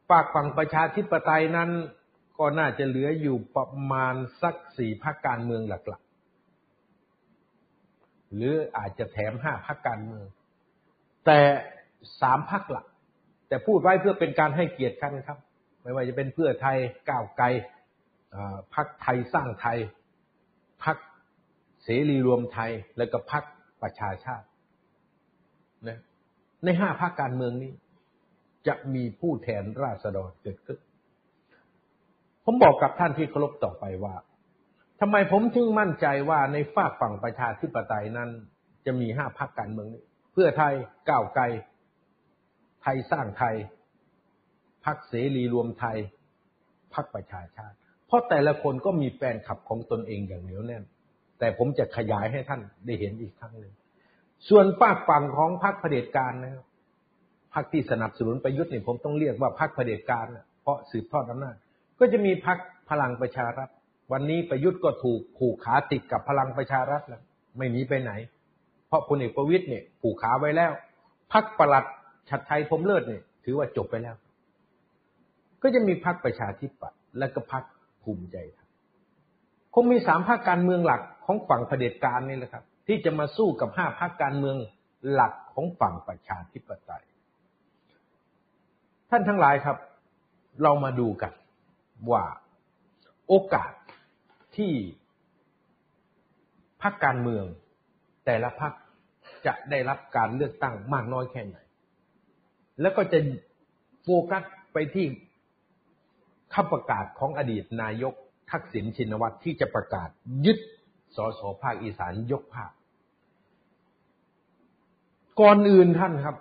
[0.09, 1.71] ฝากฝั่งประชาธิปไตยนั้น
[2.39, 10.25] ก็น่าจะเหลืออยู่ประมาณสักสี่พักการเมืองหลักๆ หรืออาจจะแถมห้าพักการเมือง
[11.27, 11.39] แต่
[12.21, 12.87] สามพักหลัก
[13.49, 15.39] แต่พูดไว้เพื่อเป็นการให้เกียรติกันครับ
[15.83, 16.79] ไม่ว่าจะเป็นเพื่อไทย
[17.11, 17.47] ก้าวไกล
[18.75, 19.79] พักไทยสร้างไทย
[20.85, 20.97] พัก
[21.83, 23.45] เสรีรวมไทย แล้วก็พัก
[23.83, 24.47] ประชาชาติ
[25.89, 25.99] นะ
[26.65, 27.73] ในห้าพักการเมืองนี้
[28.67, 30.79] จะมีผู้แทนราษฎรเกิดขึ้น
[32.45, 34.15] ผมบอกกับท่านที่เคารพต่อไปว่า
[35.01, 38.31] ทำไมผมถึงมั่นใจว่าในฝากฝั่งประชาธิปไตยนั้น
[38.87, 40.75] จะมีห้าพรรคการเมืองนี้ เพื่อไทย
[41.09, 41.45] ก้าวไกล
[42.83, 43.55] ไทยสร้างไทย
[44.85, 45.99] พรรคเสรีรวมไทย
[46.95, 50.85] พรรคประชาชาติ เพราะแต่ละคนก็มีแฟนคลับของตนเองอย่างเหนียวแน่น
[51.39, 53.73] แต่ผมจะขยายให้ท่านได้เห็นอีกครั้งหนึ่ง
[54.49, 56.65] ส่วนฝากฝั่งของพรรคเผด็จการนะครับ
[57.55, 60.27] พรรคที่สนับสนุนประยุทธ์เนี่ยผมต้องเรียกว่าพรรคเผด็จการ
[60.63, 61.57] เพราะสืบทอดอำนาจ
[61.99, 62.59] ก็จะมีพรรค
[62.91, 63.69] พลังประชารัฐ
[64.13, 67.23] วันนี้ประยุทธ์ก็ถูกผูกขาติดกับพลังประชารัฐแล้ว
[67.57, 68.13] ไม่หนีไปไหน
[68.89, 70.73] เพราะพลเอกประวิตยเนี่ยผูกขาไว้แล้ว
[71.33, 71.85] พรรคประหลัด
[72.31, 74.17] ชัดไทยพรมเลิศเนี่ย ถือว่าจบไปแล้ว
[75.63, 77.65] ก็จะมีพรรคประชาธิปัตย์และก็พรรค
[78.03, 78.66] ภูมิใจไทย
[79.79, 84.57] คงมีสามพรรคการเมืองหลักของฝั่งเผด็จการนี่แหละครับ ที่จะมาสู้กับห้าพรรคการเมือง
[85.13, 87.05] หลักของฝั่งประชาธิปไตย
[89.11, 89.77] ท่านทั้งหลายครับ
[90.63, 91.33] เรามาดูกัน
[92.11, 92.25] ว่า
[93.29, 93.73] โอกาส
[94.57, 94.73] ที่
[96.83, 97.45] พรรคการเมือง
[98.27, 98.73] แต่ละพรรค
[99.47, 101.59] จะได้รับการเลือกตั้งมากน้อยแค่ไหน
[102.81, 103.19] แล้วก็จะ
[104.03, 105.07] โฟกัสไปที่
[106.55, 108.15] คำประกาศของอดีตนายก
[108.51, 110.09] ทักษิณชินวัตรที่จะประกาศ
[110.47, 110.59] ยึด
[111.17, 112.73] สสภาคอีสานยกภาค
[115.41, 116.37] ก่อนอื่นท่านครับ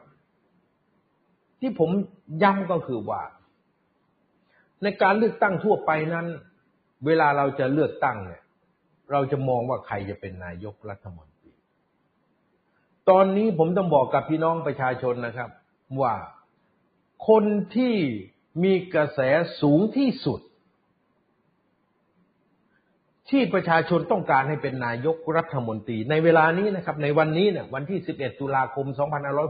[1.59, 1.89] ที่ผม
[2.43, 3.21] ย้ำก็คือว่า
[4.83, 6.27] ในการเลือกตั้งทั่วไปนั้น
[7.05, 8.43] เวลาเราจะเลือกตั้งเนี่ย
[9.11, 11.51] เราจะมองว่าใครจะเป็นนายกรัฐมนตรี
[13.09, 15.49] ตอนนี้ผมต้องบอกกับพี่น้องประชาชนนะครับ
[16.01, 16.13] ว่า
[17.29, 17.43] คน
[17.75, 17.95] ที่
[18.63, 19.19] มีกระแส
[19.61, 20.39] สูงที่สุด
[23.29, 28.85] ที่ประชาชนต้องการให้เป็นนายกรัฐมนตรี ในเวลานี้นะครับ ในวันนี้เนี่ยวันที่ 11 ตุลาคม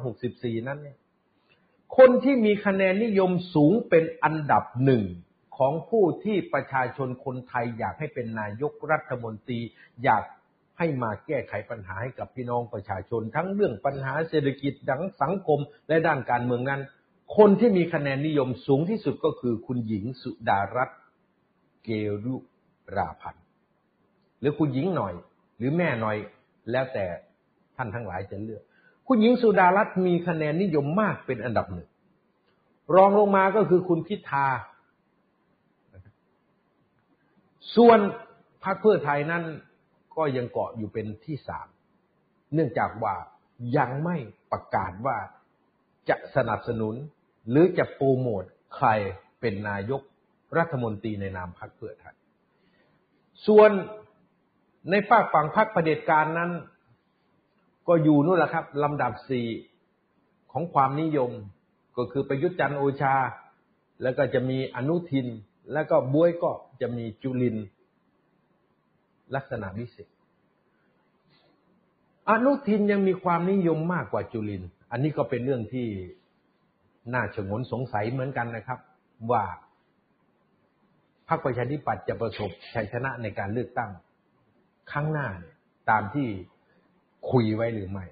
[0.01, 0.97] 2564 นั้นเนี่ย
[1.97, 5.03] คนที่มีคะแนนนิยมสูงเป็นอันดับหนึ่ง
[5.57, 9.59] ของผู้ที่ประชาชนคนไทยอยากให้เป็นนายกรัฐมนตรี
[10.03, 10.23] อยาก
[10.77, 16.81] ให้มาแก้ไขปัญหาให้กับพี่น้องประชาชน ทั้งเรื่องปัญหาเศรษฐกิจดังสังคมและด้านการเมืองนั้น
[17.37, 20.99] คนที่มีคะแนนนิยมสูงที่สุดก็คือคุณหญิงสุดารัตน์
[21.83, 21.89] เก
[22.23, 22.35] รุ
[22.95, 23.44] ราพันธ์
[24.45, 25.13] รือคุณหญิงหน่อย
[25.57, 26.17] หรือแม่หน่อย
[26.71, 27.05] แล้วแต่
[27.75, 28.63] ท่านทั้งหลายจะเลือก
[29.07, 31.89] คุณหญิงสุดารัตน์มีคะแนนนิยมมากเป็นอันดับหนึ่ง
[32.95, 34.47] รองลงมาก็คือคุณพิธา
[37.75, 37.99] ส่วน
[38.63, 39.43] พรรคเพื่อไทยนั้น
[40.17, 41.67] ก็ยังเกาะอยู่เป็นที่สาม
[42.53, 43.15] เนื่องจากว่า
[43.77, 44.17] ยังไม่
[44.51, 45.17] ประกาศว่า
[46.09, 46.95] จะสนับสนุน
[47.49, 48.43] หรือจะโปรโมท
[48.75, 48.87] ใคร
[49.41, 50.01] เป็นนายก
[50.57, 52.15] รัฐมนตรีในนามพรรคเพื่อไทย
[53.47, 53.71] ส่วน
[54.89, 56.51] ในฝากฝั่งพรรคประเผด็จการนั้น
[57.87, 59.47] ก็อยู่นู่นแหละครับลำดับสี่
[60.51, 61.31] ของความนิยม
[61.97, 63.15] ก็คือประยุทธ์จันทร์โอชา
[64.01, 65.27] แล้วก็จะมีอนุทิน
[65.73, 67.57] แล้วก็บวยก็จะมีจุลิน
[69.35, 70.09] ลักษณะวิเศษ
[72.29, 75.87] อนุทินยังมีความนิยมมากกว่าจุลิน อันนี้ก็เป็นเรื่องที่
[77.13, 78.79] น่าชงนสงสัยเหมือนกันนะครับ
[79.31, 79.43] ว่า
[81.29, 83.91] พรรคประชาธิปัตย์จะประสบชัยชนะในการเลือกตั้ง
[84.91, 85.55] ครั้งหน้าเนี่ย
[85.89, 86.27] ตามที่
[87.31, 88.05] คุยไว้หรือไม่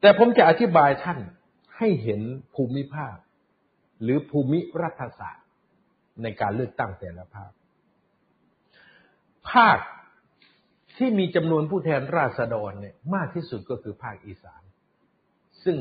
[0.00, 1.18] แต่ผมจะอธิบายท่าน
[1.76, 2.20] ให้เห็น
[2.54, 3.16] ภูมิภาค
[4.02, 5.46] หรือภูมิรัฐศาสตร์
[6.22, 7.50] ในการเลือกตั้งแต่ละภาค
[9.50, 9.78] ภาค
[10.96, 14.62] ที่มีจำนวนผู้แทนราษฎรเนี่ยมากที่สุดก็คือภาคอีสาน
[15.64, 15.76] ซึ่ง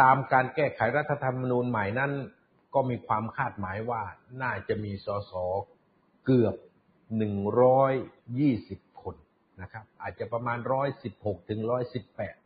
[0.00, 2.12] ตามการแก้ไขรัฐธรรมนูญใหม่นั้น
[2.74, 4.02] ก็มีความคาดหมายว่า
[4.42, 5.32] น่าจะมีสส
[6.26, 6.54] เกือบ
[7.16, 7.92] หนึ่งร้อย
[8.38, 8.78] ยี่สิบ
[9.62, 12.36] นะครับ อาจจะประมาณร้อยสิบหกถึงร้อยสิบแปด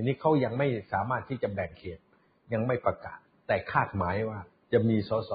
[0.00, 1.98] นี้เขายังไม่สามารถที่จะแบ่งเขต
[2.52, 4.40] ยังไม่ประกาศ แต่คาดหมายว่า
[4.72, 5.32] จะมีสส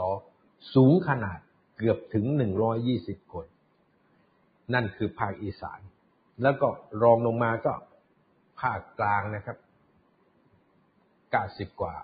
[0.76, 1.40] สูงขนาด
[1.78, 3.46] เกือบถึงหนึ่งร้อยยี่สิบคน
[4.74, 5.80] นั่นคือภาคอีสาน
[6.42, 6.68] แล้วก็
[7.04, 7.74] รองลงมาก็
[8.62, 9.58] ภาคกลางนะครับ
[11.32, 11.96] เก้าสิบกว่า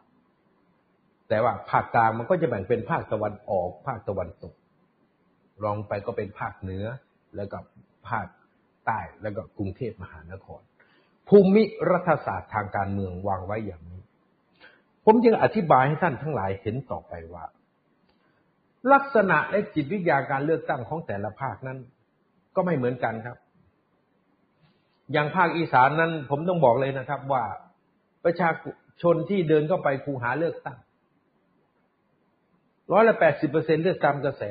[1.29, 4.53] แต่ว่าภาคกลางมันก็จะแบ่งเป็นภาคตะวันออก ภาคตะวันตก
[5.63, 6.85] รองไปก็เป็นภาคเหนือ
[7.35, 7.57] แล้วก็
[8.09, 8.27] ภาค
[8.85, 10.61] ใต้แล้วก็กรุงเทพมหานคร
[11.29, 14.01] ภูมิรัฐศาสตร์ทางการเมืองวางไว้อย่างนี้
[15.05, 17.45] ผมจึงอธิบายให้ท่านทั้งหลายเห็นต่อไปว่า
[18.93, 21.77] ลักษณะและจิตวิทยาการเลือกตั้งของแต่ละภาคนั้น
[22.55, 23.37] ก็ไม่เหมือนกันครับ
[25.11, 27.43] อย่างภาคอีสานนั้น ผมต้องบอกเลยนะครับว่า
[28.25, 28.49] ประชา
[29.01, 30.77] ชนที่เดินเข้าไปคูหาเลือกตั้ง
[32.91, 34.43] ร้อยละแปดสิบเปอร์เซ็นเลือกตามกระแส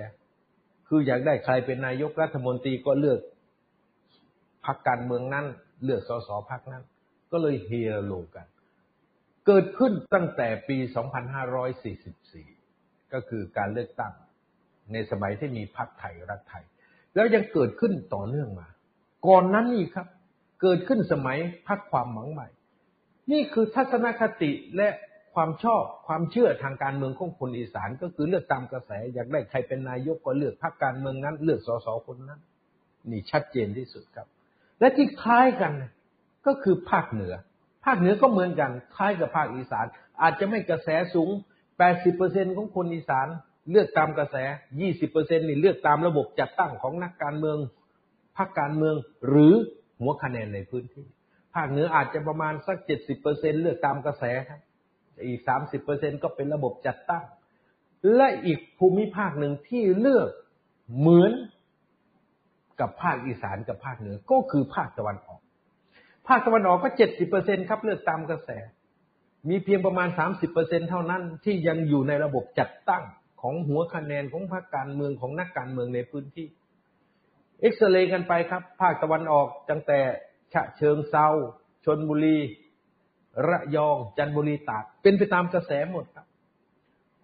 [0.88, 3.19] คืออยากได้ใครเป็นนายกรัฐมนตรีก็เลือก
[4.66, 5.46] พรรคการเมืองนั้น
[5.85, 6.85] เลือกสสพรรคนั้น
[7.33, 7.70] ก็เลยเฮ
[8.05, 8.46] โลกัน
[9.46, 10.77] เกิดขึ้นตั้งแต่ปี
[12.14, 14.12] 2544 ก็คือการเลือกตั้ง
[14.92, 16.64] ในสมัยที่มีพรรคไทยรักไทย
[17.14, 18.68] แล้วยังเกิดขึ้นต่อเนื่องมา
[19.27, 20.07] ก่อนนั้นนี่ครับ
[20.62, 22.49] เกิดขึ้นสมัยพรรคความหวังใหม่
[23.33, 24.88] นี่คือทัศนคติและ
[25.35, 32.40] ความชอบความเชื่อทางการเมืองของคนอีสาน ก็คือเลือกตามกระแสอยากได้ใครเป็นนายกก็เลือกพรรคการเมืองนั้น เลือกสสคนนั้น
[33.11, 34.27] นี่ชัดเจนที่สุดครับ
[34.81, 35.73] และที่คล้ายกัน
[36.47, 37.35] ก็คือภาคเหนือ
[37.85, 39.87] ภาคเหนือก็เหมือนกันคล้ายกับภาคอีสาน
[40.23, 41.31] อาจจะไม่กระแสสูง
[41.93, 43.29] 80%ของคนอีสาน
[43.71, 44.37] เลือกตามกระแส
[44.90, 47.59] 20%นี่เลือกตามระบบจัดตั้งของนักการเมือง
[48.37, 48.95] พรรคการเมือง
[49.29, 49.55] หรือ
[50.01, 51.07] หัวคะแนนในพื้นที่
[51.55, 52.77] ภาคเหนืออาจจะประมาณสัก
[53.21, 54.61] 70%เลือกตามกระแสครับ
[55.27, 55.40] อีก
[55.83, 57.25] 30%ก็เป็นระบบจัดตั้ง
[58.16, 60.29] และอีกภูมิภาคหนึ่งที่เลือก
[60.99, 61.33] เหมือน
[62.81, 65.40] กับภาคอีสานกับภาคเหนือก็คือภาคตะวันออก
[66.29, 66.90] ภาคตะวันออกก็
[67.31, 68.51] 70%ครับเลือกตามกระแส
[69.49, 73.05] มีเพียงประมาณ30%เปอร์เซ็นเท่านั้นที่ยังอยู่ในระบบจัดตั้ง
[73.40, 76.47] ของหัวคะแนนของพรรคการเมืองของนักการเมืองในพื้นที่
[77.61, 79.99] เอ็กซเรย์กันไปครับ ภาคตะวันออกตั้งแต่
[80.53, 81.27] ฉะเชิงเซา
[81.85, 82.38] ชนบุรี
[83.49, 86.27] ระยองจันทบุรีตากเป็นไปตามกระแสหมดครับ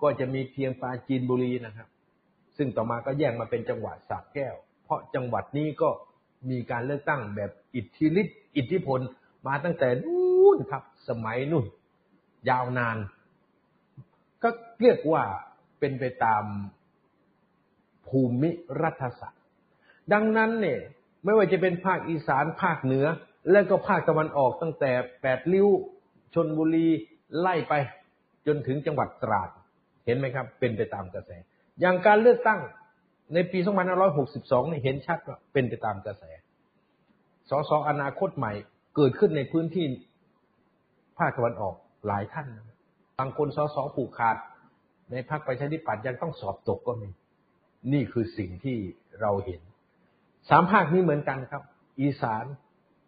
[0.03, 1.89] ก็จะมีเพียงปาจีนบุรีนะครับ
[2.57, 5.91] ซึ่งต่อมาก็แยกมาเป็นจังหวัดสระแก้ว เพราะจังหวัดนี้ก็
[6.51, 9.01] มีการเลือกตั้งแบบอิทธิฤทธิ์อิทธิพล
[9.47, 11.65] มาตั้งแต่นู่นครับ สมัยนู่น
[12.51, 12.97] ยาวนาน
[14.43, 14.49] ก็
[14.81, 15.23] เรียกว่า
[15.79, 16.45] เป็นไปตาม
[18.07, 18.51] ภูมิ
[18.83, 19.43] รัฐศาสตร์
[20.13, 20.81] ดังนั้นเนี่ย
[21.25, 23.07] ไม่ว่าจะเป็นภาคอีสานภาคเหนือ
[23.51, 25.69] และก็ภาคตะวันออกตั้งแต่แปดริ้ว
[26.35, 26.89] ชนบุรี
[27.39, 27.75] ไล่ไป
[28.47, 29.51] จนถึงจังหวัดตราด
[30.07, 31.31] เห็นไหมครับ เป็นไปตามกระแส
[31.81, 32.61] อย่างการเลือกตั้ง
[33.35, 33.59] ในปี
[34.15, 36.25] 2562 นี่เห็นชัดว่าเป็นไปตามกระแส
[37.51, 38.53] สสอนาคตใหม่
[38.97, 39.87] เกิดขึ้นในพื้นที่
[41.19, 41.75] ภาคตะวันออก
[42.07, 42.47] หลายท่าน
[43.21, 44.37] บางคนสสผูกขาด
[45.11, 47.09] ในพรรคประชาธิปัตย์ยังต้องสอบตกก็มี
[47.93, 48.79] นี่คือสิ่งที่
[49.21, 49.61] เราเห็น
[50.51, 51.63] สามภาคนี้เหมือนกันครับ
[52.01, 52.45] อีสาน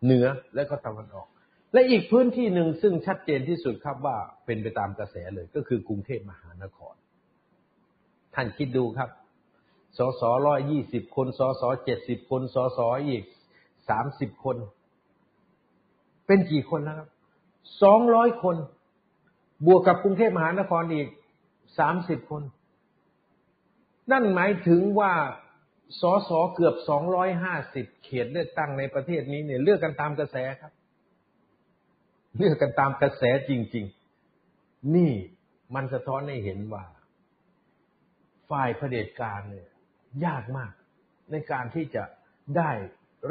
[0.04, 1.28] เหนือและก็ตะวันออก
[1.72, 6.94] และอีกพื้นที่หนึ่งซึ่งชัดเจนที่สุดครับว่าเป็นไปตามกระแสเลยก็คือกรุงเทพมหานคร
[8.34, 9.10] ท่านคิดดูครับ
[9.98, 13.22] สสร้อยยี่สิบคน สสเจ็ดสิบคน สสอีก
[13.88, 14.56] สามสิบคน
[16.26, 17.08] เป็นกี่คนนะครับ
[17.82, 18.56] สองร้อยคน
[19.66, 21.08] บวกกับกรุงเทพมหานครอีก
[21.78, 22.42] สามสิบคน
[24.10, 25.12] นั่นหมายถึงว่า
[26.00, 30.72] สอสอเกือบสองร้อยห้าสิบเขตเลือกตั้งในประเทศนี้เนี่ย เลือกกันตามกระแสครับ
[32.36, 33.86] เลือกกันตามกระแสจริง
[34.40, 35.12] ๆ นี่
[35.74, 36.84] มันสะท้อนให้เห็นว่า
[38.50, 39.68] ฝ่ายเผด็จการเนี่ย
[40.26, 40.72] ยากมาก
[41.32, 42.02] ในการที่จะ
[42.56, 42.70] ได้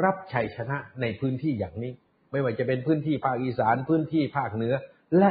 [0.04, 1.92] รับชัยชนะในพื้นที่อย่างนี้
[2.30, 4.74] ไม่ว่าจะเป็นพื้นที่ภาคอีสาน พื้นที่ภาคเหนือ
[5.18, 5.30] และ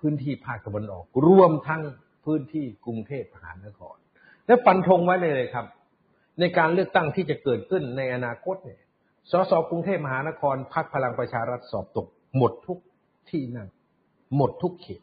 [0.00, 1.82] พื้นที่ภาคตะวันออก รวมทั้ง
[2.24, 3.96] พื้นที่กรุงเทพมหานคร
[4.46, 5.66] และฟันธงไว้เลยเลยครับ
[6.40, 8.80] ในการเลือกตั้งที่จะเกิดขึ้นในอนาคตเนี่ย
[9.30, 12.78] สสกรุงเทพมหานครพรรคพลังประชารัฐสอบตก หมดทุก
[13.30, 13.68] ที่นั่ง
[14.36, 15.02] หมดทุกเขต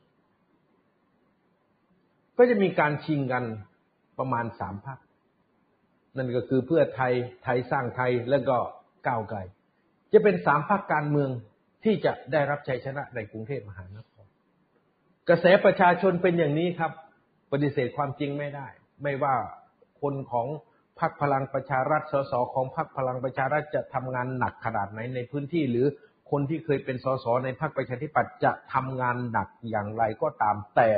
[2.38, 3.43] ก็จะมีการชิงกัน
[4.19, 4.99] ประมาณสามพรรค
[6.17, 8.58] นั่นก็คือเพื่อไทยไทยสร้างไทยแล้วก็
[9.08, 9.39] ก้าวไกล
[10.13, 11.30] จะเป็นสามพรรคการเมือง
[11.84, 14.26] ที่จะได้รับชัยชนะในกรุงเทพมหานคร
[15.30, 16.91] กระแสประชาชนเป็นอย่างนี้ครับ
[17.52, 18.67] ปฏิเสธความจริงไม่ได้
[19.04, 19.36] ไม่ว่า
[20.02, 20.47] คนของ
[21.00, 25.88] พรรคพลังประชารัฐสสของพรรคพลังประชารัฐจะทำงานหนักขนาดไหนในพื้นที่ หรือ
[26.32, 30.89] คนที่เคยเป็นสสในพรรคประชาธิปัตย์จะทำงานหนักอย่างไรก็ตามแต่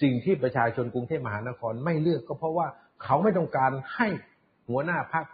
[0.00, 2.66] สิ่งที่ประชาชนกรุงเทพมหานครไม่เลือกก็เพราะว่า
[3.02, 4.08] เขาไม่ต้องการให้
[4.68, 5.24] หัวหน้าพรรค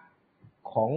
[0.73, 0.91] ของ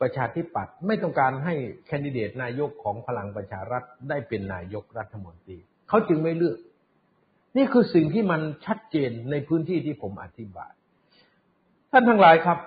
[0.00, 1.54] ประชาธิปัตย์ไม่ต้องการให้
[1.86, 6.58] แคนดิเดตนายกของพลังประชารัฐได้เป็นนายกรัฐมนตรีเขาจึงไม่เลือก
[7.56, 10.72] นี่คือสิ่งที่มันชัดเจนในพื้นที่ที่ผมอธิบาย
[11.90, 12.58] ท่านทั้งหลายครับ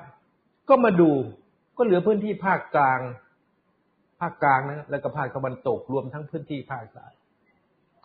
[0.70, 1.12] ก็มาดู
[1.78, 3.02] ก็เหลือพื้นที่ภาคกลาง
[4.20, 7.08] ภาคกลางนะแล้วก็ภาคตะวันตกรวมทั้งพื้นที่ภาคใต้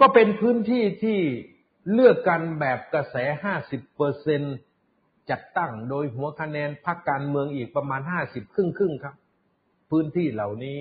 [0.00, 1.18] ก็เป็นพื้นที่ที่
[1.92, 4.56] เลือกกันแบบกระแสห้าสิบเปอร์เซ็นต์
[5.30, 9.14] จัดตั้งโดยหัวคะแนนพรรคการเมืองอีกประมาณห้าสิบครึ่งครึ่งครับ
[9.90, 10.78] พื้นที่เหล่านี้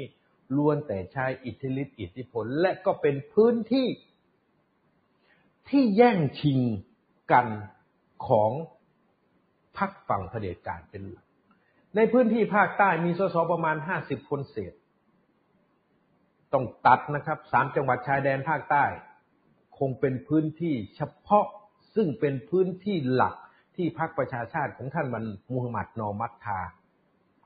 [0.58, 3.88] ล้วนแต่ใช้อิทธิฤทธิอิทธิพล และก็เป็นพื้นที่
[5.70, 6.60] ที่แย่งชิง
[7.32, 7.48] กัน
[8.28, 8.52] ของ
[9.78, 11.26] พรรคฝั่งเผด็จการเป็นหลัก
[11.96, 14.74] ในพื้นที่ภาคใต้มีสสประมาณห้าสิบคนเศษ
[16.54, 18.86] ต้องตัดนะครับสามจังหวัดชายแดนภาคใต้
[19.78, 21.46] คงเป็นพื้นที่เฉพาะ
[21.96, 23.36] ซึ่งเป็นพื้นที่หลัก
[23.82, 26.60] ที่พรรคประชาชาติของท่านมันมูฮัมหมัดนอมัตทา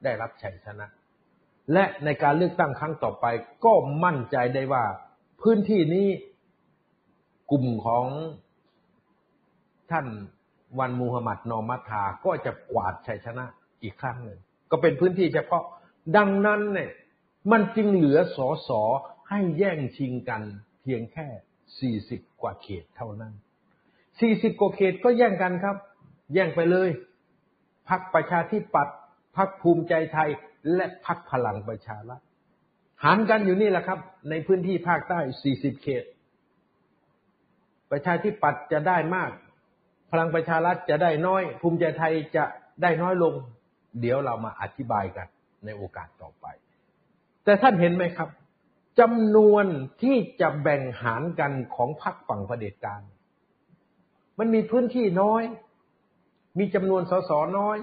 [0.03, 0.87] ได้รับชัยชนะ
[1.73, 3.25] และในการเลือกตั้งครั้งต่อไป
[3.65, 4.83] ก็มั่นใจได้ว่า
[5.41, 6.07] พื้นที่นี้
[7.51, 8.05] กลุ่มของ
[9.91, 10.07] ท่าน
[10.79, 13.45] วันมูฮัมหมัดนอมัตทาก็จะกวาดชัยชนะ
[13.83, 14.39] อีกครั้งหนึ่ง
[14.71, 15.63] ก็เป็นพื้นที่เฉพาะ
[16.17, 16.91] ดังนั้นเนี่ย
[17.51, 18.81] มันจึงเหลือสอสอ
[19.29, 20.41] ให้แย่งชิงกัน
[20.81, 23.33] เพียงแค่ 40 กว่าเขตเท่านั้น
[23.97, 25.75] 40 กว่าเขตก็แย่งกันครับ
[26.33, 26.89] แย่งไปเลย
[27.89, 28.97] พักประชาธิปัตย์
[29.37, 30.29] พักภูมิใจไทย
[30.75, 32.21] และพักพลังประชารัฐ
[33.03, 35.19] หารกันอยู่นี่แหละครับ ในพื้นที่ภาคใต้
[35.51, 36.03] 40 เขต
[37.91, 39.31] ประชาธิปัตย์จะได้มาก
[40.11, 42.45] พลังประชารัฐจะได้น้อย ภูมิใจไทยจะ
[42.81, 43.33] ได้น้อยลง
[44.01, 45.27] เดี๋ยวเรามาอธิบายกัน
[45.65, 46.45] ในโอกาสต่อไป
[47.43, 48.29] แต่ท่านเห็นไหมครับ
[48.99, 49.65] จำนวน
[50.01, 53.01] ที่จะแบ่งหารกันของพรรคฝั่งเผด็จการ
[54.39, 55.43] มันมีพื้นที่น้อย
[56.57, 57.77] มีจำนวนสสน้อย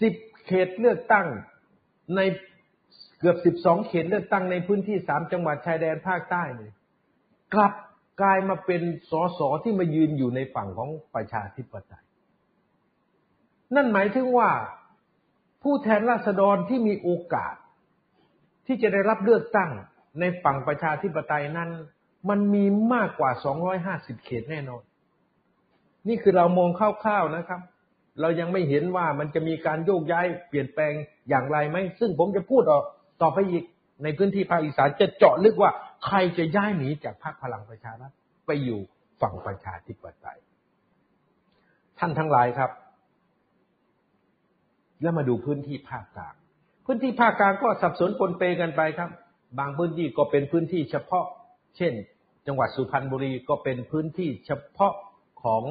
[0.00, 0.14] สิบ
[0.46, 1.26] เขตเลือกตั้ง
[2.16, 2.20] ใน
[3.18, 6.72] เกือบสิบสองเขตเลือกตั้งในพื้นที่สามจังหวัดชายแดนภาคใต้เนี่ย
[7.54, 7.72] กลับ
[8.20, 12.04] กลายมาเป็นสสที่มายืนอยู่ในฝั่งของประชาธิปไตย
[13.74, 14.50] นั่นหมายถึงว่า
[15.62, 17.54] ผู้แทนราษฎรที่มีโอกาส
[18.66, 19.70] ที่จะได้รับเลือกตั้ง
[20.20, 21.70] ในฝั่งประชาธิปไตยนั้น
[22.28, 23.30] มันมีมากกว่า
[23.78, 24.82] 250 เขตแน่นอน
[26.08, 27.60] นี่คือเรามองคร่าวๆนะครับ
[28.20, 30.92] เรายังไม่เห็นว่ามันจะมีการโยกย้ายเปลี่ยนแปลง
[31.28, 32.84] อย่างไรไหมซึ่งผมจะพูดออก
[33.22, 33.64] ต่อไปอีก
[34.02, 35.70] ในพื้นที่ภาคอีสานจะเจาะลึกว่า
[36.06, 38.12] ใครจะย้ายหนีจากพรรคพลังประชารัฐ
[38.46, 38.80] ไปอยู่
[39.20, 40.38] ฝั่งประชาธิปไตย
[41.98, 42.70] ท่านทั้งหลายครับ
[45.02, 46.34] แล้วมาดูพื้นที่ภาคกลาง
[46.84, 49.10] พื้นที่ภาคกลางก็สับสนปนเปกันไปครับ
[49.58, 51.26] บางพื้นที่ก็เป็นพื้นที่เฉพาะ
[51.76, 51.92] เช่น
[52.46, 54.92] จังหวัดสุพรรณบุรีก็เป็นพื้นที่เฉพาะ
[55.42, 55.64] ของ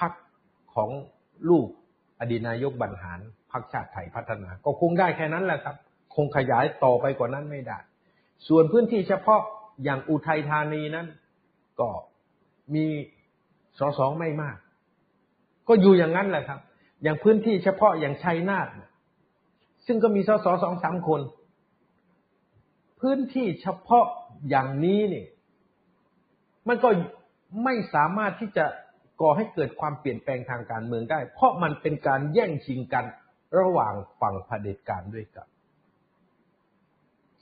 [0.00, 0.12] พรรค
[0.74, 0.90] ของ
[1.50, 1.66] ลูก
[2.20, 3.20] อดีนายกบรรหาร
[3.52, 5.76] พรรคชาติไทยพัฒนา ก็คงได้แค่นั้นแหละครับ
[6.14, 7.78] คงขยายต่อไปกว่านั้นไม่ได้
[8.48, 9.40] ส่วนพื้นที่เฉพาะ
[9.84, 11.06] อย่างอุทัยธานีนั้น
[11.80, 11.88] ก็
[12.74, 12.86] มี
[13.78, 14.56] สสไม่มาก
[15.68, 16.60] ก็อยู่อย่างนั้นแหละครับ
[17.02, 18.68] อย่างพื้นที่เฉพาะอย่างชัยนาท
[19.86, 21.20] ซึ่งก็มีสสสองสามคน
[23.00, 24.06] พื้นที่เฉพาะ
[24.50, 25.26] อย่างนี้นี่
[26.68, 26.88] มันก็
[27.64, 28.64] ไม่สามารถที่จะ
[29.20, 33.04] ก่อให้เกิดความเปลี่ยนแปลงทางการเมืองได้ เพราะมันเป็นการแย่งชิงกัน
[33.58, 35.46] ระหว่างฝั่งเผด็จการด้วยกัน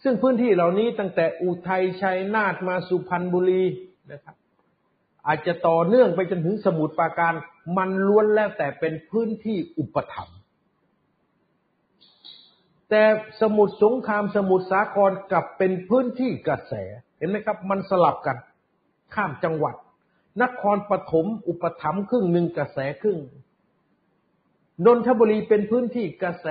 [0.02, 3.64] ซึ่งพื้นที่เหล่านี้ตั้งแต่อุทัยชัยนาทมาสุพรรณบุรี
[4.12, 4.36] นะครับ
[5.26, 7.34] อาจจะต่อเนื่องไปจนถึงสมุทรปราการ
[7.76, 10.38] มันล้วนแล้วแต่เป็นพื้นที่อุปถัมภ์
[12.90, 13.04] แต่
[13.40, 16.74] สมุทรสงครามสมุทรสาครกลับเป็นพื้นที่กระแส
[17.18, 18.36] เห็นไหมครับ มันสลับกัน
[19.14, 19.74] ข้ามจังหวัด
[20.42, 23.18] นครปฐมอุปถัมภ์ครึ่งหนึ่งกระแสครึ่ง
[24.86, 26.46] นนทบุรีเป็นพื้นที่กระแส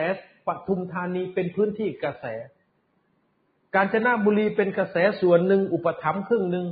[0.48, 2.26] ปทุมธานีเป็นพื้นที่กระแส
[3.76, 6.66] กาญจนบุรีเป็นกระแสส่วนหนึ่งอุปถัมภ์ครึ่งหนึ่ง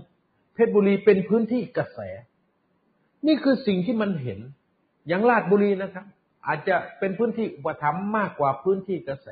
[0.54, 2.00] เพชรบุรีเป็นพื้นที่กระแส
[3.28, 4.40] นี่คือสิ่งที่มันเห็น
[5.08, 6.06] อย่างลาดบุรีนะครับ
[6.48, 9.28] อาจจะเป็นพื้นที่อุปถัมภ์มากกว่าพื้นที่กระแส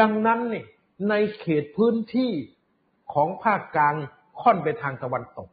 [0.00, 0.64] ดังนั้นนี่
[1.08, 2.32] ในเขตพื้นที่
[3.12, 3.94] ของภาคกลาง
[4.40, 5.48] ค่อนไปทางตะวันตก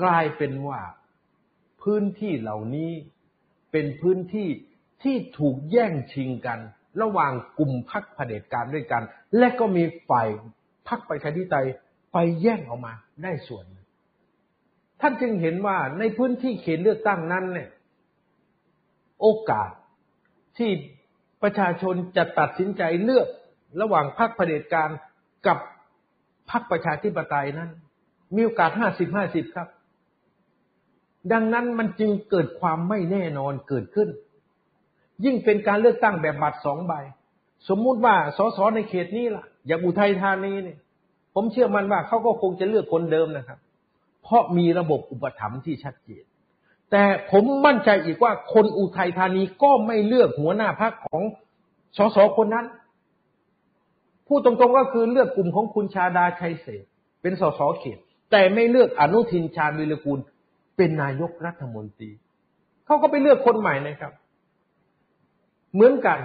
[0.00, 0.80] กลายเป็นว่า
[1.82, 2.92] พื้นที่เหล่านี้
[3.72, 4.48] เป็นพื้นที่
[5.02, 6.58] ที่ถูกแย่งชิงกัน
[7.02, 9.02] ระหว่างกลุ่มพรรคเผด็จการด้วยกัน
[9.38, 10.28] และก็มีฝ่าย
[10.88, 11.66] พรรคประชาธิปไตย
[12.12, 12.92] ไปแย่งออกมา
[13.22, 13.64] ได้ส่วน
[15.00, 17.70] ท่านจึงเห็นว่าในพื้นที่เขตเลือกตั้งนั้นเนี่ย
[19.20, 19.70] โอกาส
[20.58, 20.70] ที่
[21.42, 23.28] ประชาชนจะตัดสินใจเลือก
[23.80, 24.90] ระหว่างพรรคเผด็จการ
[25.46, 25.58] กับ
[26.50, 27.70] พรรคประชาธิปไตยนั้น
[28.34, 29.68] มีโอกาสห้าสิบห้าสิบครับ
[31.32, 34.08] ดังนั้นมันจึงเกิดความไม่แน่นอนเกิดขึ้น
[35.24, 36.92] ยิ่งเป็นการเลือกตั้งแบบบัตรสองใบ
[37.68, 40.78] สมมุติว่าสสในเขตนี้ล่ะ อย่างอุทัยธานีเนี่ย
[41.34, 43.58] ผมเชื่อมันว่าเขาก็คงจะเลือกคนเดิมนะครับ
[44.22, 46.24] เพราะมีระบบอุปถัมภ์ที่ชัดเจน
[46.90, 51.22] แต่ผมมั่นใจอีกว่าคนอุทัยธานีก็ไม่เลือกหัวหน้าพรรคของ
[51.96, 52.66] สสคนนั้น
[54.26, 56.84] พูดตรงๆก็คือเลือกกลุ่มของคุณชาดาชัยเศษ
[57.22, 57.98] เป็นสสเขต
[58.30, 60.18] แต่ไม่เลือกอนุทินชาญวิรกูล
[60.76, 62.10] เป็นนายกรัฐมนตรี
[62.86, 64.12] เขาก็ไปเลือกคนใหม่นะครับ
[65.74, 66.20] เหมือนกัน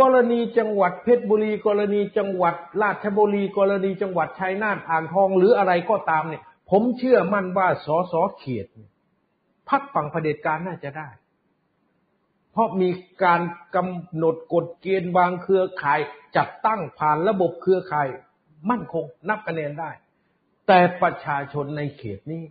[0.00, 8.66] กรณีจังหวัดเพชรบุรี กรณีจังหวัดราชบุรี กรณีจังหวัดชัยนาทอ่างทองหรืออะไรก็ตามเนี่ย ผมเชื่อมั่นว่าสอสอเขต
[9.68, 11.08] พักฝั่งเผด็จการน่าจะได้
[12.52, 12.88] เพราะมี
[13.24, 13.40] การ
[13.76, 16.00] กำหนดกฎเกณฑ์วางเครือข่าย
[16.36, 18.08] จัดตั้งผ่านระบบเครือข่าย
[18.70, 19.90] มั่นคงนับคะแนนได้
[20.66, 22.42] แต่ประชาชนในเขตนี้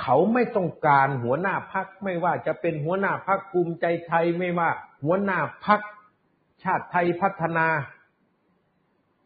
[0.00, 4.70] เขาไม่ต้องการหัวหน้าพักไม่ว่าจะเป็นหัวหน้าพักภูมิใจไทยไม่ว่า
[5.04, 5.80] หัวหน้าพัก
[6.62, 7.66] ชาติไทยพัฒนา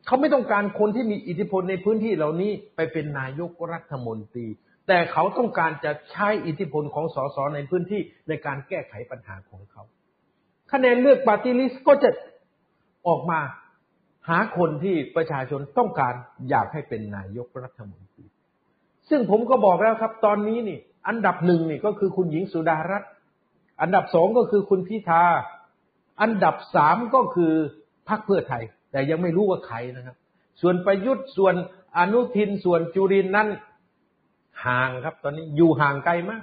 [0.07, 4.47] เขาไม่ต้องการคนที่มีอิทธิพลในพื้นที่เหล่านี้ไปเป็นนายกรัฐมนตรี
[4.89, 9.83] แต่เขาต้องการจะใช้อิทธิพลของสสในพื้นที่ในการแก้ไขปัญหาของเขา
[10.73, 12.11] คะแนนเลือกปาร์ตี้ลิสต์ก็จะ
[13.09, 13.41] ออกมา
[14.29, 16.15] หาคนที่ประชาชนต้องการ
[16.51, 18.16] อยากให้เป็นนายกรัฐมนตรี
[19.11, 20.79] ซึ่งผมก็บอกแล้วครับ ตอนนี้นี่
[21.09, 23.11] อันดับหนึ่งนี่ก็คือคุณหญิงสุดารัตน์
[23.81, 25.25] อันดับสองก็คือคุณพิธา
[26.23, 27.53] อันดับสามก็คือ
[28.09, 30.17] พรรคเพื่อไทย แต่ยังไม่รู้ว่าใครนะครับ
[30.61, 31.55] ส่วนประยุทธ์ส่วน
[31.99, 33.49] อนุทินส่วนจุรินนั้น
[34.65, 36.43] ห่างครับ ตอนนี้อยู่ห่างไกลมาก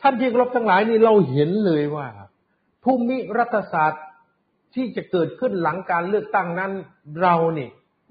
[0.00, 2.06] ท่านที่รบทั้งหลายนี่เราเห็นเลยว่า
[2.84, 4.04] ภูมิรัฐศาสตร์
[4.74, 6.72] ที่จะเกิดขึ้นหลังการเลือกตั้งนั้น
[7.22, 7.68] เรานี่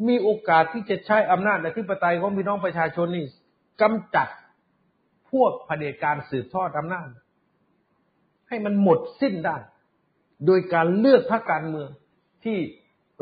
[0.08, 3.26] มีโอกาสที่จะใช้อำนาจและทิปไตยของพี่น้องประชาชนนี่
[3.82, 4.28] กำจัด
[5.32, 7.08] พวกเผด็จการสืบทอดอำนาจ
[8.48, 9.58] ให้มันหมดสิ้นได้
[10.46, 11.90] โดยการเลือกพรรคการเมือง
[12.44, 12.58] ที่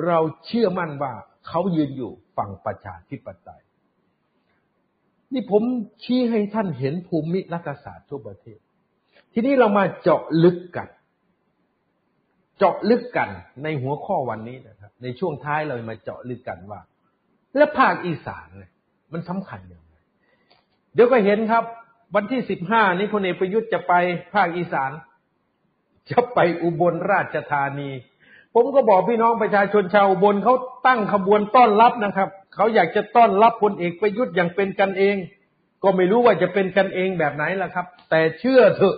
[0.08, 1.14] เราเชื่อมั่นว่า
[1.48, 3.62] เขายืนอยู่ฝั่งประชาธิปไตย
[5.34, 5.64] นี่ผม
[6.04, 8.60] ชี้ให้ท่านเห็นภูมิรัฐศาสตร์ทั่วประเทศ
[9.34, 10.88] ทีนี้เรามาเจาะลึกกัน
[12.64, 13.30] เจาะลึกกัน
[13.64, 16.82] ในหัวข้อวันนี้นะครับ ในช่วงท้ายเรามาเจาะลึกกันว่า
[17.58, 18.72] และภาคอีสานเนี่ย
[19.14, 19.96] มันสำคัญอย่างไร
[20.94, 21.64] เดี๋ยวก็เห็นครับ
[22.16, 23.94] วันที่สิบห้านี้พลเอกประยุทธ์จะไป
[24.34, 24.92] ภาคอีสาน
[26.12, 27.90] จะไปอุบลราชธานี
[28.54, 30.56] ผมก็บอกพี่น้องประชาชนชาวอุบลเขา
[30.88, 35.16] ตั้งขบวนต้อนรับนะครับเขาอยากจะต้อนรับพลเอกประยุทธ์อย่างเป็นกันเอง
[35.84, 38.98] ก็ไม่รู้ว่าจะเป็นกันเองแบบไหนล่ะครับ แต่เชื่อเถอะ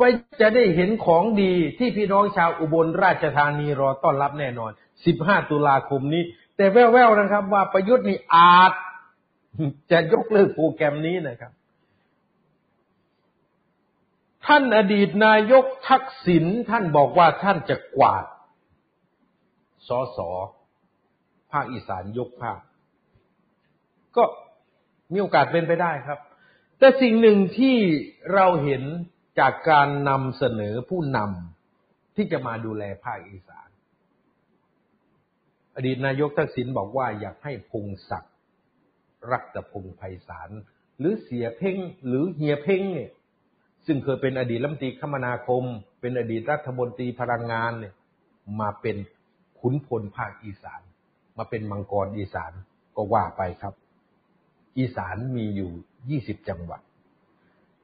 [0.00, 4.70] ว่าจะได้เห็นของดีที่พี่น้องชาวอุบลราชธานีรอต้อนรับแน่นอน
[5.10, 6.22] 15 ตุลาคมนี้
[6.56, 8.72] แต่แว่วๆนะครับ ว่าประยุทธ์นี่อาจ
[9.90, 11.52] จะยกเลิกโปรแกรมนี้นะครับ
[14.46, 18.24] ท่านอดีตนายกทักษิณท่านบอกว่าท่านจะกวาด
[19.88, 20.30] สอสอ
[21.52, 22.60] ภาคอีสานยกภาค
[24.16, 24.24] ก็
[25.12, 26.18] มีโอกาสเป็นไปได้ครับ
[26.78, 27.76] แต่สิ่งหนึ่งที่
[28.34, 28.82] เราเห็น
[29.40, 33.68] จากการนำเสนอผู้นำที่จะมาดูแลภาคอีสาน
[35.76, 38.34] อดีตนายกทักษิณบอกว่าอยากให้พงศักดิ์
[39.30, 40.50] รัตพงศ์ไพศาล
[40.98, 41.76] หรือเสียเพ่ง
[42.06, 43.10] หรือเฮียเพ่งเนี่ย
[43.86, 45.64] ซึ่งเคยเป็นอดีตรัฐมนตรีคมนาคม
[46.00, 47.94] เป็นอดีตรัฐมนตรีพลังงานเนี่ย
[48.60, 48.96] มาเป็น
[49.60, 50.82] ขุนพลภาคอีสาน
[51.38, 52.52] มาเป็นมังกรอีสาน
[52.96, 53.74] ก็ว่าไปครับ
[54.78, 55.70] อีสานมีอยู่
[56.10, 56.80] ยี่สิบจังหวัด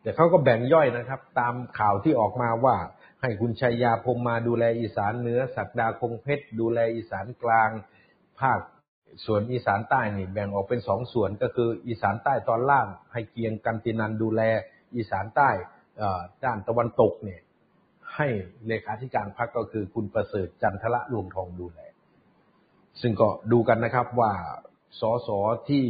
[0.07, 2.77] แต่เขาก็แบ่งย่อยนะครับ ตามข่าวที่ออกมาว่า
[3.23, 7.71] ให้คุณชัยยาพมมาดูแลอีสานเหนือศักดาคงเพชรดูแลอีสานกลาง
[8.41, 8.61] ภาค
[9.27, 14.43] ส่วนอีสานใต้นี่แบ่งออกเป็นสองส่วนก็คืออีสานใต้ตอนล่าง ให้เกียงกันตินันดูแล
[14.95, 15.51] อีสานใต้
[16.45, 17.41] ด้านตะวันตกเนี่ย
[18.15, 18.29] ให้
[18.67, 21.81] เลขาธิการพรรคก็คือคุณประเสริฐจันทละรวงทองดูแล
[23.01, 24.33] ซึ่งก็ดูกันนะครับว่า
[25.01, 25.29] สส
[25.69, 25.85] ที่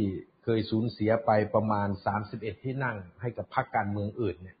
[0.49, 1.87] เคยสูญเสียไปประมาณ
[2.25, 4.57] 31 ที่นั่งให้กับพรรคการเมืองอื่นเนี่ย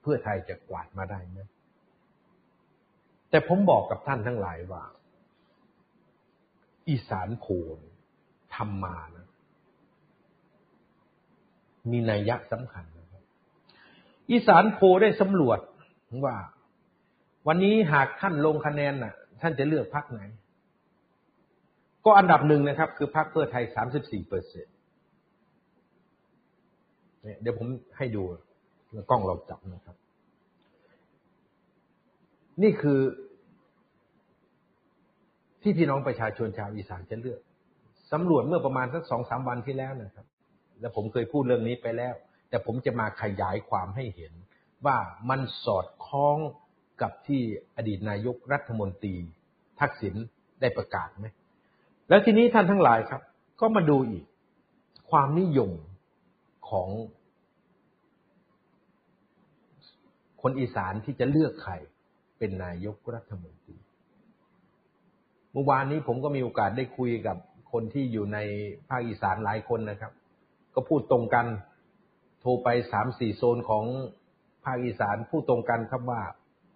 [0.00, 1.38] เพื่อไทยจะกวาดมาได้ไหม
[3.30, 4.84] แต่ผมบอกกับท่านทั้งหลายว่า
[6.88, 7.78] อีสานโผล
[8.54, 9.28] ทำมานะ
[11.90, 13.22] มีนัยยะสำคัญนะครับ
[14.30, 15.58] อีสานโพได้สำรวจ
[16.24, 16.36] ว่า
[17.46, 20.20] วันนี้หากท่านลงคะแนนน่ะ ท่านจะเลือกพรรคไหน
[22.04, 24.66] ก็อันดับหนึ่งนะครับ คือพรรคเพื่อไทยสามสิบสี่เปอร์เซ็น
[27.22, 27.66] เนี่ยเดี๋ยวผม
[27.98, 28.22] ให้ดู
[29.10, 29.96] กล้องเราจับนะครับ
[32.62, 33.00] นี่คือ
[35.62, 37.40] ที่พี่น้องประชาชนชาวอีสานจะเลือก
[38.12, 40.26] สำรวจเมื่อประมาณสักสองสามวันที่แล้วนะครับ
[40.80, 42.14] และผมเคยพูดเรื่องนี้ไปแล้ว
[42.48, 44.32] แต่ผมจะมาขยายความให้เห็น
[44.86, 44.96] ว่า
[45.30, 46.38] มันสอดคล้อง
[47.02, 47.42] กับที่
[47.76, 49.14] อดีตนายกรัฐมนตรี
[49.80, 50.14] ทักษิณ
[50.60, 51.26] ได้ประกาศไหม
[52.08, 53.22] แล้วทีนี้ท่านทั้งหลายครับ
[53.60, 54.24] ก็มาดูอีก
[55.10, 55.70] ความนิยม
[56.68, 56.88] ของ
[60.42, 61.72] คนอีสานที่จะเลือกใคร
[62.38, 63.76] เป็นนายกรัฐมนตรี
[65.52, 67.36] เมื่อวานนี้ผมก็มีโอกาสได้คุยกับ
[67.72, 68.38] คนที่อยู่ใน
[68.88, 70.12] ภาคอีสานหลายคนนะครับ
[70.74, 71.46] ก็พูดตรงกัน
[72.40, 73.84] โทรไปสามสี่โซนของ
[74.64, 76.22] ภาคอีสานพูดตรงกันครับว่า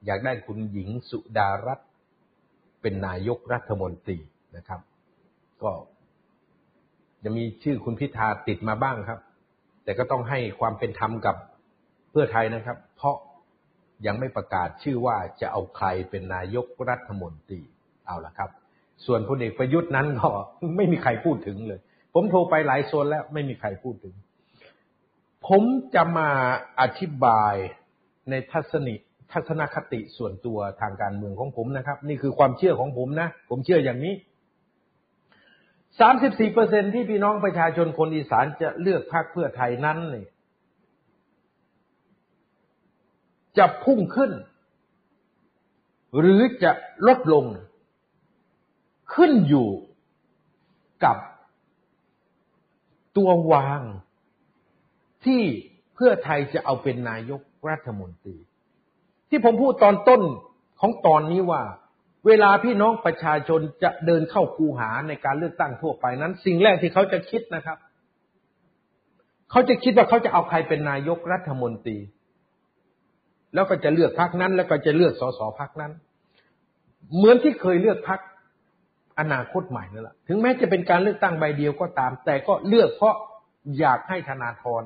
[0.06, 1.88] อยากได้คุณหญิงสุดารัตน์
[2.82, 4.18] เป็นนายกรัฐมนตรี
[4.56, 4.80] นะครับ
[5.62, 5.72] ก็
[7.24, 9.20] จะมีชื่อคุณพิธาติดมาบ้างครับ
[9.84, 11.36] แต่ก็ต้องให้ความเป็นธรรมกับ
[12.10, 13.16] เพื่อไทยนะครับ เพราะ
[14.06, 17.60] ยังไม่ประกาศชื่อว่าจะเอาใครเป็นนายกรัฐมนตรี
[18.06, 18.50] เอาละครับ
[19.06, 20.30] ส่วนพลเอกประยุทธ์นั้นก็
[20.76, 21.80] ไม่มีใครพูดถึงเลย
[22.14, 24.14] ผมโทรไปหลายโซนแล้วไม่มีใครพูดถึง
[25.48, 25.62] ผม
[25.94, 26.28] จะมา
[26.80, 27.54] อธิบาย
[28.30, 28.94] ในทัศนิ
[29.32, 34.14] ทัศนคติส่วนตัวทางการเมืองของผมนะครับ นี่คือความเชื่อของผมนะ ผมเชื่ออย่างนี้
[36.00, 40.28] สามสิบสี่เปอร์เซ็นที่พี่น้องประชาชนคนอีสานจะเลือกพรรคเพื่อไทยนั้นเนี่ย
[43.58, 44.32] จะพุ่งขึ้น
[46.18, 46.72] หรือจะ
[47.06, 47.44] ลดลง
[49.14, 49.68] ขึ้นอยู่
[51.04, 51.16] กับ
[53.16, 53.82] ตัววาง
[55.24, 55.42] ที่
[55.94, 58.36] เพื่อไทยจะเอาเป็นนายกรัฐมนตรี
[59.28, 60.22] ที่ผมพูดตอนต้น
[60.80, 61.62] ของตอนนี้ว่า
[62.28, 67.78] เวลาพี่น้องประชาชนจะเดินเข้าคูหาในการเลือกตั้งทั่วไปนั้น สิ่งแรกที่เขาจะคิดนะครับ
[69.50, 71.98] เขาจะคิดว่าเขาจะเอาใครเป็นนายกรัฐมนตรี
[73.54, 75.92] แล้วก็จะเลือกพรรคนั้น แล้วก็จะเลือกสสพรรคนั้น
[77.16, 78.20] เหมือนที่เคยเลือกพรรค
[79.20, 83.16] อนาคตใหม่นั่นแหละถึงแม้จะเป็นการเลือกตั้งใบเดียวก็ตาม แต่ก็เลือกเพราะ
[83.78, 84.82] อยากให้ธนาธร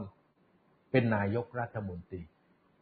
[0.90, 2.20] เป็นนายกรัฐมนตรี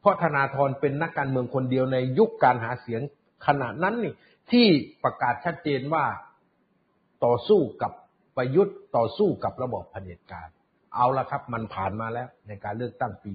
[0.00, 3.00] เพราะธนาธรเป็นนักการเมืองคนเดียวในยุคการหาเสียง
[3.46, 4.14] ขณะนั้นนี่
[4.52, 4.66] ที่
[5.04, 6.04] ประกาศชัดเจนว่า
[7.24, 7.92] ต่อสู้กับ
[8.36, 10.48] ประยุทธ์ต่อสู้กับระบอบเผด็จการ
[10.94, 13.32] เอาละครับ มันผ่านมาแล้วในการเลือกตั้งปี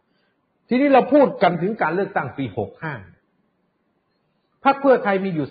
[0.00, 2.44] 62 ทีนี้เราพูดกันถึงการเลือกตั้งปี
[3.54, 5.48] 65พรรคเพื่อไทยมีอยู่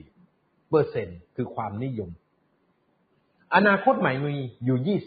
[0.00, 2.10] 34เปอร์เซ็นต์คือความนิยม
[3.54, 4.98] อนาคตใหม่มีอยู่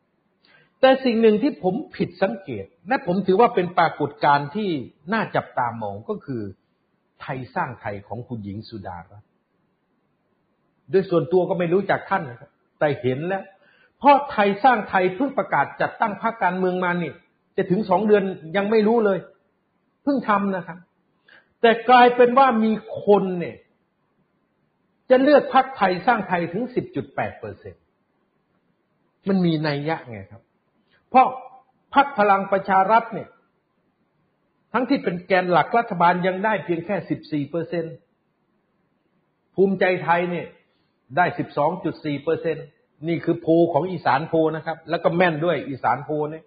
[0.00, 4.70] 21 แต่สิ่งหนึ่งที่ผมผิดสังเกต และผมถือว่าเป็นปรากฏการณ์ที่
[5.12, 6.42] น่าจับตามองก็คือ
[7.22, 9.28] ไทยสร้างไทยของคุณหญิงสุดารัตน์
[10.90, 12.22] โดยส่วนตัวก็ไม่รู้จักท่าน
[12.78, 13.44] แต่เห็นแล้ว
[13.98, 17.12] เพราะไทยสร้างไทยเพิ่งประกาศจัดตั้งพรรคการเมืองมานี่
[17.56, 18.24] จะถึงสองเดือน
[18.56, 19.18] ยังไม่รู้เลย
[20.02, 20.78] เพิ่งทำนะครับ
[21.60, 22.72] แต่กลายเป็นว่ามี
[23.04, 23.56] คนเนี่ย
[25.10, 26.64] จะเลือกพรรคไทยสร้างไทยถึง
[27.02, 27.74] 10.8เปอร์เซ็น
[29.28, 30.42] มันมีนัยยะไงครับ
[31.08, 31.26] เพราะ
[31.94, 33.28] พักพลังประชารัฐเนี่ย
[34.72, 37.84] ทั้งที่เป็นแกนหลักรัฐบาลยังได้เพียงแค่สิบสี่เปอร์เซ็น
[39.54, 40.46] ภูมิใจไทยเนี่ย
[41.16, 42.56] ได้สิบสองจุดสี่เปอร์เซ็น
[43.08, 46.44] นี่คือโพของอีสานโพนะครับ แล้วก็แม่นด้วยอีสานโพเนี่ย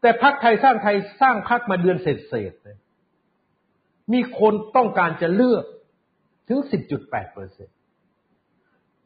[0.00, 2.78] แต่พักไทยสร้างไทยสร้างพักมาเดือนเศษเศษเลย
[4.12, 5.64] มีคนต้องการจะเลือก
[6.48, 7.68] ถึงสิบจุดแปดเปอร์เซ็น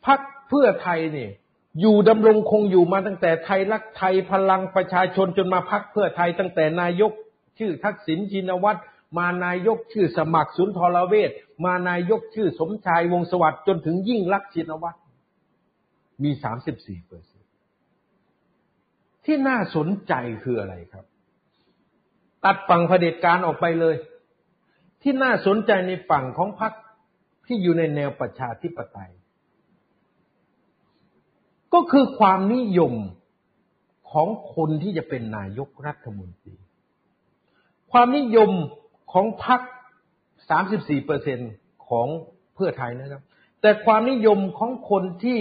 [0.06, 1.30] พักเพื่อไทยเนี่ย
[1.80, 7.12] อยู่ดำรงคงอยู่มาตั้งแต่ไทยรักไทยพลังประชาชนจนมาพักเพื่อไทยตั้งแต่นายก
[7.58, 8.80] ชื่อทักษิณชินวัตร
[9.18, 11.30] มานายกชื่อสมัครสุนทรเวช
[11.64, 14.98] มานายกชื่อสมชายวงสวัสดิ์จนถึงยิ่งรักชินวัตร
[16.22, 17.42] มีสามสิบสี่เปอร์เซ็น
[19.24, 20.12] ที่น่าสนใจ
[20.44, 21.04] คืออะไรครับ
[22.44, 23.96] ตัดฝั่งเผด็จการออกไปเลย
[25.02, 26.72] ที่น่าสนใจในฝั่งของพรรค
[27.46, 29.12] ที่อยู่ในแนวประชาธิปไตย
[31.74, 32.94] ก็คือความนิยม
[34.10, 36.56] ของคนที่จะเป็นนายกรัฐมนตรี
[37.96, 38.50] ความนิยม
[39.12, 39.60] ของพรรค
[40.54, 41.38] 34เปอร์เซ็น
[41.88, 42.06] ของ
[42.54, 43.22] เพื่อไทยนะครับ
[43.60, 45.40] แต่ความนิยมของคนที่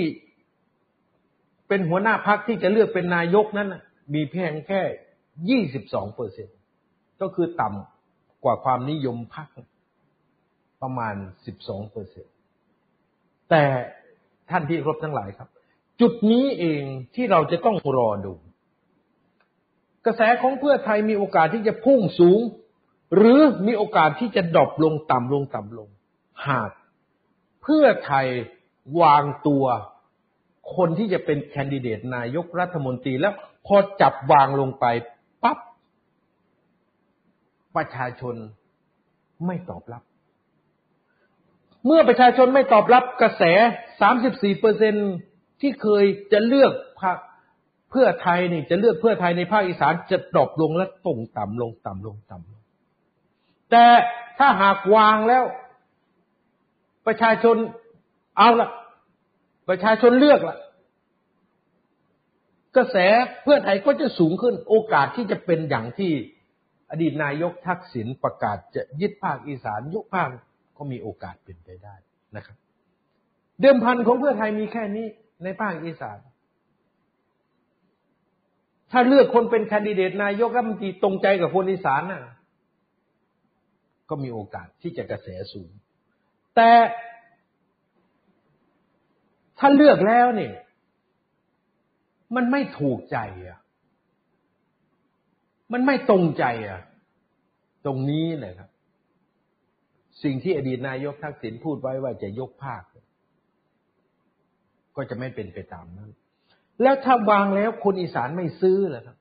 [1.68, 3.70] เป็นหัวหน้าพรรคที่จะเลือกเป็นนายกนั้น
[4.14, 4.82] มีเพียงแค่
[5.72, 6.48] 22เปอร์เซ็น
[7.22, 9.48] ก็คือต่ำกว่าความนิยมพรรค
[10.82, 11.16] ประมาณ
[11.54, 12.26] 12เปอร์เซ็น
[13.50, 13.64] แต่
[14.50, 15.50] ท่านที่ครบทั้งหลายครับ
[16.02, 16.84] จุดนี้เอง
[17.16, 18.34] ที่เราจะต้องรอดู
[20.06, 22.40] กระแสของเพื่อไทยมีโอกาสที่จะพุ่งสูง
[23.16, 25.90] หรือมีโอกาสที่จะดรอปลงต่ำลงต่ำลง
[26.48, 26.72] หาก
[27.62, 28.26] เพื่อไทย
[29.02, 29.66] วางตัว
[30.76, 33.34] คนที่จะเป็นแคนดิเดตนายกรัฐมนตรีแล้ว
[33.68, 34.86] พอจับวางลงไป
[35.44, 35.58] ปั๊บ
[37.76, 38.36] ประชาชน
[39.46, 40.04] ไม่ตอบรับ
[41.86, 43.44] เมื่อประชาชนไม่ตอบรับกระแส
[44.02, 45.12] 34เปอร์เซ็นต์
[45.62, 47.18] ที่เคยจะเลือกพรรค
[47.94, 52.62] เพื่อไทยนี่จะเลือกเพื่อไทยในภาคอีสานจะดรอปลงและตรงต่ำลงต่ำลงต่ำลง
[53.72, 53.86] แต่
[54.40, 55.44] ถ้าหากวางแล้ว
[57.08, 57.58] ประชาชน
[58.38, 58.70] เอาละ
[59.70, 60.58] ประชาชนเลือกละ
[62.76, 62.98] กระแส
[63.44, 66.12] เพื่อไทยก็จะสูงขึ้น โอกาสที่จะเป็นอย่างที่
[66.92, 70.30] อดีตนายกทักษิณประกาศจะยึดภาคอีสานยกภาค
[70.78, 71.96] ก็มีโอกาสเป็นไปได้
[72.36, 72.58] นะครับ
[73.62, 75.06] เดิมพันของเพื่อไทยมีแค่นี้
[75.44, 76.18] ในภาคอีสาน
[78.96, 82.22] ถ้าเลือกคนเป็นคนดิเดตนายกรัฐมนตรีตรงใจกับคนอีสานน่ะ
[84.10, 85.70] ก็มีโอกาสที่จะกระแสสูง
[86.56, 86.72] แต่
[89.60, 90.54] ถ้าเลือกแล้วเนี่ย
[92.36, 93.18] มันไม่ถูกใจ
[93.48, 93.60] อะ
[95.74, 96.82] มันไม่ตรงใจอะ
[97.86, 98.70] ตรงนี้เลยครับ
[100.24, 102.84] สิ่งที่อดีตนายกทักษิณพูดไว้ว่าจะยกภาค
[104.96, 106.12] ก็จะไม่เป็นไปตามนั้น
[106.82, 109.18] แล้วถ้าวางแล้วคนอีสานไม่ซื้อเหรอครับ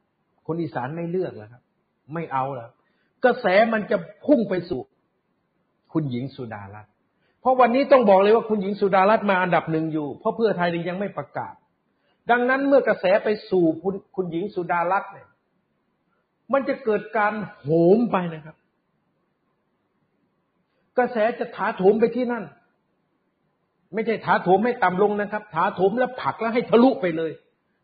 [0.47, 1.63] คนอีสานไม่เลือกแล้วครับ
[2.15, 2.71] ไม่เอาแล้ว
[3.25, 4.81] กระแสมันจะพุ่งไปสู่
[5.93, 6.93] คุณหญิงสุดารัตน์
[7.41, 11.55] เพราะวันนี้ต้องบอกเลยว่าคุณหญิงสุดารัตน์มาอันดับหนึ่งอยู่ เพราะเพื่อไทยยังไม่ประกาศ
[12.31, 15.29] ดังนั้นเมื่อกระแสไปสู่คุณคุณหญิงสุดารัตน์เนี่ย
[16.53, 18.57] มันจะเกิดการโหมไปนะครับ
[20.99, 22.45] กระแสจะถาโถมไปที่นั่น
[23.95, 27.33] ไม่ใช่ถาโถมให้ต่ำลงนะครับ ถาโถมแล้วผักแล้วให้ทะลุไปเลย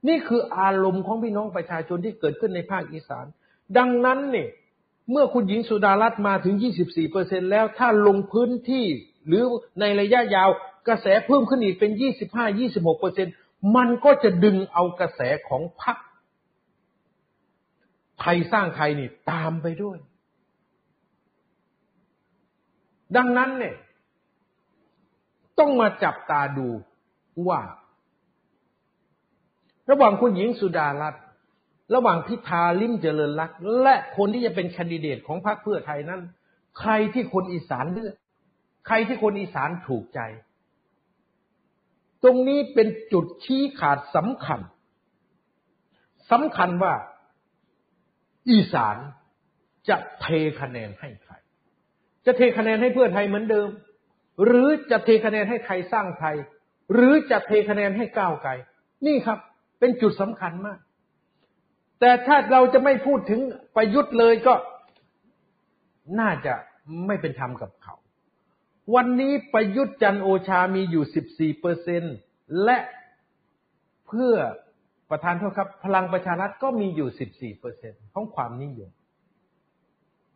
[0.09, 3.27] นี่คืออารมณ์ของพี่น้องประชาชนที่เกิดขึ้นในภาคอีสาน
[3.79, 4.49] ดังนั้นเนี่ย
[5.11, 6.55] เมื่อคุณหญิงสุดารัตน์มาถึง
[6.85, 8.87] 24เปอร์เซ็นแล้วถ้าลงพื้นที่
[9.27, 9.43] หรือ
[9.81, 10.49] ในระยะยาว
[10.89, 11.93] กระแสเพิ่มขึ้นอีกเป็น
[12.47, 13.27] 25-26เปอร์เซ็น
[13.77, 15.97] มันก็จะดึงเอากระแสของพรรค
[18.21, 19.99] ไทยสร้างไทยนี่ตามไปด้วย
[23.17, 23.75] ดังนั้นเนี่ย
[25.59, 26.69] ต้องมาจับตาดู
[27.49, 27.61] ว่า
[29.91, 31.25] ระหว่างคุณหญิงสุดารัตน์
[31.95, 36.21] ระหว่างพิธาลิมเจริญรักษ์และคนที่จะเป็นคนดิเดตของพรรคเพื่อไทยนั้น
[36.81, 38.15] ใครที่คนอีสานเลือก
[38.87, 40.21] ใครที่คนอีสานถูกใจ
[42.23, 44.61] ตรงนี้เป็นจุดชี้ขาดสำคัญ
[46.31, 46.95] สำคัญว่า
[48.51, 48.97] อีสาน
[49.89, 50.27] จะเท
[50.61, 51.35] คะแนนให้ใคร
[52.27, 53.69] จะเทคะแนนให้เพื่อไทยเหมือนเดิม
[54.45, 56.37] หรือจะเทคะแนนให้ไทยสร้างไทย
[56.93, 58.51] หรือจะเทคะแนนให้ก้าวไกล
[59.07, 59.39] นี่ครับ
[59.79, 60.79] เป็นจุดสำคัญมาก
[62.01, 63.41] แต่ถ้าเราจะไม่พูดถึง
[63.77, 64.55] ประยุทธ์เลยก็
[66.21, 66.55] น่าจะ
[67.07, 67.95] ไม่เป็นธรรมกับเขา
[68.95, 72.03] วันนี้ประยุทธ์จันโอชามีอยู่14เปอร์เซ็น
[72.65, 72.79] และ
[74.07, 74.35] เพื่อ
[75.11, 78.91] ประธานโทษครับ พลังประชารัฐก็มีอยู่14เปอร์เซ็นของความนิยม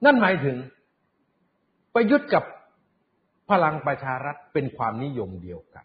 [0.04, 0.56] นั่นหมายถึง
[1.94, 2.44] ประยุทธ์กับ
[3.52, 5.84] พลังประชารัฐเป็นความนิยมเดียวกัน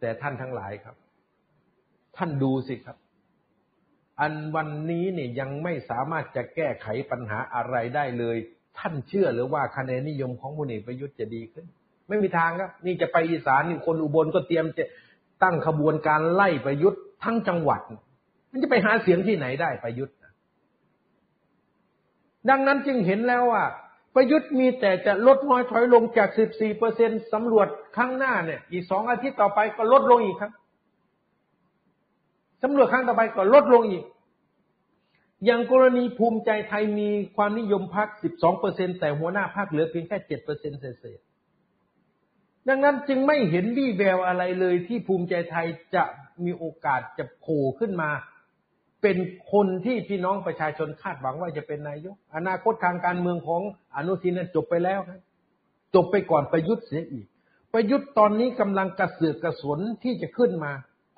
[0.00, 0.96] แต่ท่านทั้งหลายครับ
[2.16, 2.96] ท่านดูสิครับ
[4.20, 8.36] อันวันนี้เนี่ยยังไม่สามารถจะแก้ไขปัญหาอะไรได้เลย
[8.78, 11.66] ท่านเชื่อหรือว่าคะแนนนิยมของพลเอกประยุทธ์จะดีขึ้น
[12.08, 14.84] ไม่มีทางครับ นี่จะไปอีสานนี่คนอุบลก็เตรียมจะ
[15.42, 17.80] ตั้งขบวนการไล่ประยุทธ์ทั้งจังหวัด
[18.50, 20.16] มันจะไปหาเสียงที่ไหนได้ประยุทธ์
[22.50, 23.64] ดังนั้นจึงเห็นแล้วว่า
[24.14, 30.52] ประยุทธ์มีแต่จะลดน้อยถอยลงจาก 14เปอร์เซ็นสำรวจครั้งหน้าเนี่ย อีกสองอาทิตย์ต่อไปก็ลดลงอีกครับ
[32.62, 34.04] สำรวจครั้งต่อไปก็ลดลงอีก
[35.44, 41.20] อย่างกรณีภูมิใจไทยมีความนิยมพรรค12เปอร์เซ็นแต่หัวหน้าพรรคเหลือเพียงแค่7เปอร์เซ็นเศษ
[42.68, 46.04] ดังนั้นจึงไม่เห็นวี่แววอะไรเลยที่ภูมิใจไทยจะ
[46.44, 48.10] มีโอกาสจะโผล่ขึ้นมา
[49.04, 49.18] เป็น
[49.52, 53.62] คนที่พี่น้องประชาชนคาดหวังว่าจะเป็นนายก อนาคตทางการเมืองของ
[53.96, 55.20] อนุทินนั้นจบไปแล้วครับ
[55.94, 57.26] จบไปก่อนประยุทธ์เสียอีก
[57.72, 60.72] ประยุทธ์ตอนนี้กำลังกระเสือกกระสนที่จะขึ้นมา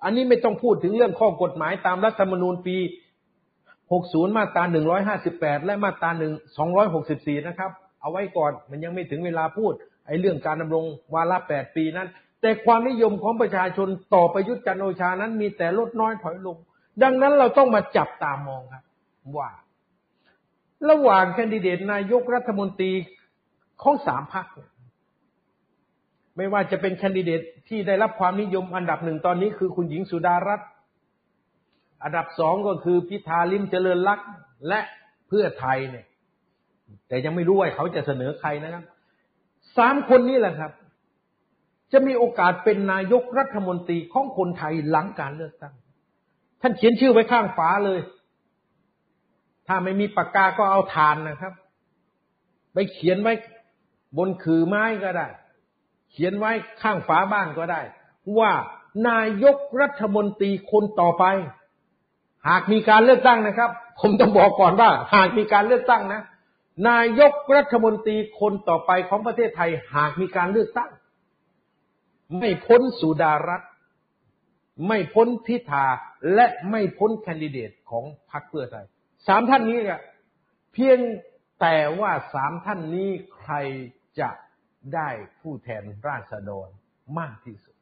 [0.04, 2.76] อันนี้ไม่ต้องพูดถึงเรื่องข้อกฎหมายตามรัฐธรรมนูญปี
[3.76, 4.64] 60 มาตรา
[5.14, 6.22] 158 และมาตรา 1
[6.78, 7.70] 264 นะครับ
[8.00, 9.72] เอาไว้ก่อนมันยังไม่ถึงเวลาพูด
[10.06, 10.84] ไอ้เรื่องการดำรง
[11.14, 12.08] วาระ 8 ปีนั้น
[12.40, 16.56] แต่ความนิยมของประชาชนต่อประยุทธ์จันโอชานั้นมีแต่ลดน้อยถอยลง
[17.02, 18.84] ดังนั้นเราต้องมาจับตามองครับ
[19.38, 19.50] ว่า
[20.90, 22.92] ระหว่างแคนดิเดตนายกรัฐมนตรี
[23.82, 24.46] ของสามพรรค
[26.36, 30.68] ไม่ว่าจะเป็นแคนดิเดตที่ได้รับความนิยมอันดับหนึ่งตอนนี้คือคุณหญิงสุดารัตน์
[32.04, 34.20] อันดับสองก็คือพิธาลิมเจริญรัก
[34.68, 34.80] และ
[35.28, 36.06] เพื่อไทยเนี่ย
[37.08, 38.84] แต่ยังไม่รู้ว่าเขาจะเสนอใครนะครับ
[39.78, 40.72] สามคนนี้แหละครับ
[41.92, 45.74] จะมีโอกาสเป็นนายกรัฐมนตรีของคนไทยหลังการเลือกตั้ง
[46.66, 48.00] ท่านเขียนชื่อไว้ข้างฝาเลย
[49.66, 51.52] ถ้าไม่มีปากกาก็เอาทานนะครับ
[52.72, 53.32] ไปเขียนไว้
[54.18, 55.26] บนขือไม้ก็ได้
[56.10, 56.52] เขียนไว้
[56.82, 57.80] ข้างฝาบ้านก็ได้
[58.38, 58.52] ว่า
[59.08, 61.24] นายกรัฐมนตรีคนต่อไป
[62.48, 66.22] หากมีการเลือกตั้งนะครับ ผมต้องบอกก่อนว่า หากมีการเลือกตั้งนะ
[66.88, 70.90] นายกรัฐมนตรีคนต่อไปของประเทศไทย หากมีการเลือกตั้ง
[72.38, 73.62] ไม่พ้นสุดารัฐ
[74.86, 75.86] ไม่พ้นพิธา
[76.34, 78.86] และไม่พ้นแคนดิเดตของพรรคเพื่อไทย
[79.26, 80.00] สามท่านนี้เนี่ย
[80.72, 80.98] เพียง
[81.60, 83.54] แต่ว่าสามท่านนี้ใคร
[84.20, 84.30] จะ
[84.94, 85.08] ได้
[85.40, 86.68] ผู้แทนราษฎร
[87.18, 87.76] มากที่สุด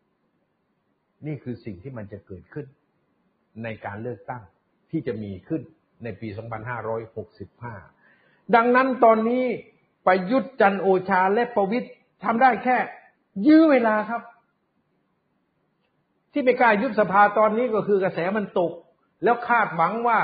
[1.26, 2.66] นี่คือสิ่งที่มันจะเกิดขึ้น
[3.62, 4.42] ในการเลือกตั้ง
[4.90, 5.62] ที่จะมีขึ้น
[6.04, 6.28] ในปี
[7.16, 9.44] 2565 ดังนั้นตอนนี้
[10.06, 11.92] ประยุทธ์จันโอชาและประวิทย์
[12.24, 12.76] ทำได้แค่
[13.46, 14.22] ยื้อเวลาครับ
[16.34, 18.72] ที่ไม่กล้ายุบสภาตอนนี้ก็คือกระแสมันตก
[19.24, 20.18] แล้วคาดหวังว่า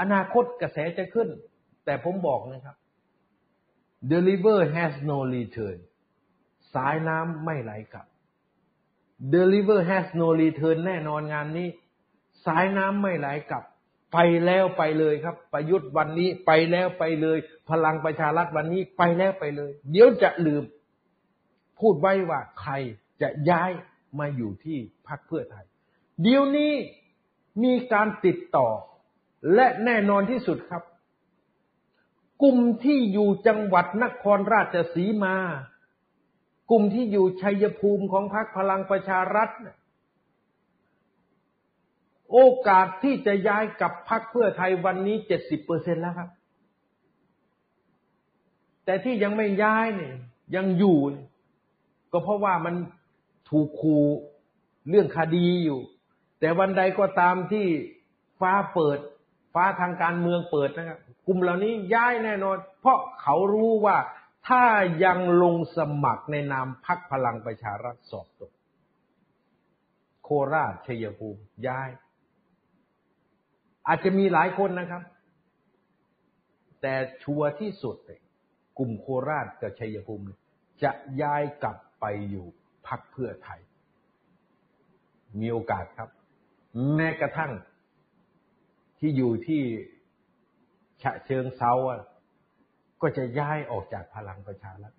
[0.00, 1.28] อนาคตกระแสจะขึ้น
[1.84, 2.76] แต่ผมบอกนะครับ
[4.12, 5.78] deliver has no return
[6.74, 8.06] สายน้ำไม่ไหลกลับ
[9.34, 11.68] deliver has no return แน่นอนงานนี้
[12.46, 13.64] สายน้ำไม่ไหลกลับ
[14.12, 17.38] ไปแล้วไปเลยครับ ประยุทธ์วันนี้ไปแล้วไปเลย
[17.70, 20.64] พลังประชารัฐวันนี้ไปแล้วไปเลย เดี๋ยวจะลืม
[21.80, 22.72] พูดไว้ว่าใคร
[23.22, 23.70] จะย้าย
[24.18, 25.66] มาอยู่ที่พรรคเพื่อไทย
[26.22, 26.72] เดี๋ยวนี้
[27.62, 28.68] มีการติดต่อ
[29.54, 30.82] และแน่นอนที่สุดครับ
[32.42, 35.36] กลุ่มที่อยู่จังหวัดนครราชสีมา
[36.70, 39.50] กลุ่มที่อยู่ชัยภูมิของพรรคพลังประชารัฐ
[42.32, 42.38] โอ
[42.68, 46.28] กาสที่จะย้ายกับพรรคเพื่อไทยวันนี้เจ็ดสิบเปอร์เซ็นแล้วครับ
[48.84, 50.14] แต่ที่ยังไม่ย้ายเนี่ย
[50.56, 50.98] ยังอยู่
[52.12, 52.74] ก็เพราะว่ามัน
[53.50, 53.96] ถูกคู
[54.88, 55.80] เรื่องคดีอยู่
[56.40, 57.66] แต่วันใดก็ตามที่
[58.40, 58.98] ฟ้าเปิด
[59.54, 63.96] ฟ้าทางการเมืองเปิดนะครับกลุ่มเหล่านี้ย้ายแน่นอน เพราะเขารู้ว่า
[64.48, 64.64] ถ้า
[65.04, 68.52] ยังลงสมัครในนามพักพลังประชารัฐสอบตก
[70.22, 71.90] โคราชชัยภูมิย้าย
[73.88, 75.02] อาจจะมีหลายคนนะครับ
[76.80, 77.96] แต่ชัวร์ที่สุด
[78.78, 80.24] กลุ่มโคราชกับชัยภูมิ
[80.82, 80.92] จะ
[81.22, 82.46] ย้ายกลับไปอยู่
[82.90, 83.60] พักเพื่อไทย
[85.40, 86.08] มีโอกาสครับ
[86.96, 87.52] แม้กระทั่ง
[88.98, 89.62] ที่อยู่ที่
[91.02, 91.72] ฉะเชิงเซา
[93.02, 94.94] ก็จะย้ายออกจากพลังประชารัฐ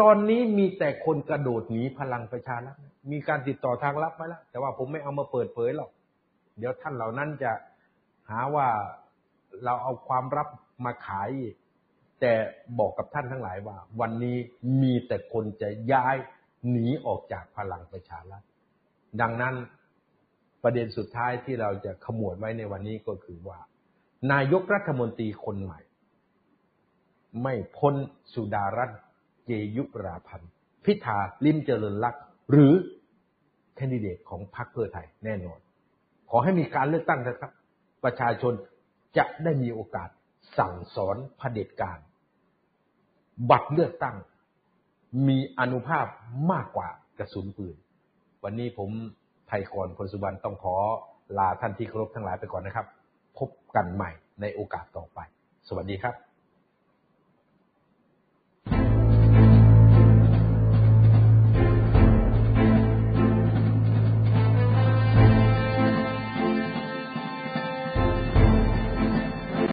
[0.00, 2.76] ตอนนี้มีแต่คนกระโดดหนีพลังประชารัฐ
[3.12, 5.90] มีการติดต่อทางลับไว้แล้ว แต่ว่าผมไม่เอามาเปิดเผยหรอก
[6.58, 7.52] เดี๋ยวท่านเหล่านั้นจะ
[8.30, 8.68] หาว่า
[9.64, 10.48] เราเอาความรับ
[10.84, 11.30] มาขาย
[12.20, 12.32] แต่
[12.78, 14.36] บอกกับท่านทั้งหลายว่า วันนี้
[14.82, 16.16] มีแต่คนจะย้าย
[16.70, 18.42] หนีออกจากพลังประชารัฐ
[19.20, 19.54] ดังนั้น
[20.62, 23.58] ประเด็นสุดท้ายที่เราจะขมวดไว้ในวันนี้ก็คือว่า
[24.32, 25.80] นายกรัฐมนตรีคนใหม่
[27.42, 27.94] ไม่พ้น
[28.34, 29.00] สุดารัตน์
[29.46, 30.50] เจยุราพันธ์
[30.84, 32.72] พิธาลิมเจริญลักษ์หรือ
[33.76, 35.58] แคนดิเดตของพรรคเพื่อไทยแน่นอน
[36.30, 37.52] ขอให้มีการเลือกตั้งนะครับ
[38.04, 38.52] ประชาชน
[39.18, 40.08] จะได้มีโอกาส
[40.58, 41.98] สั่งสอนเผด็จการ
[43.50, 44.16] บัตรเลือกตั้ง
[45.28, 46.06] มีอนุภาพ
[46.52, 46.88] มากกว่า
[47.18, 47.76] กระสุนปืน
[48.44, 48.90] วันนี้ผม
[49.48, 50.74] ไทยกรคนสุวรรณต้องขอ
[51.38, 52.86] ลาท่านที่เคารพทั้งหลายไปก่อนนะครับ
[53.38, 54.10] พบกันใหม่
[54.40, 55.18] ในโอกาสต่อไป
[55.68, 56.33] สวัสดีครับ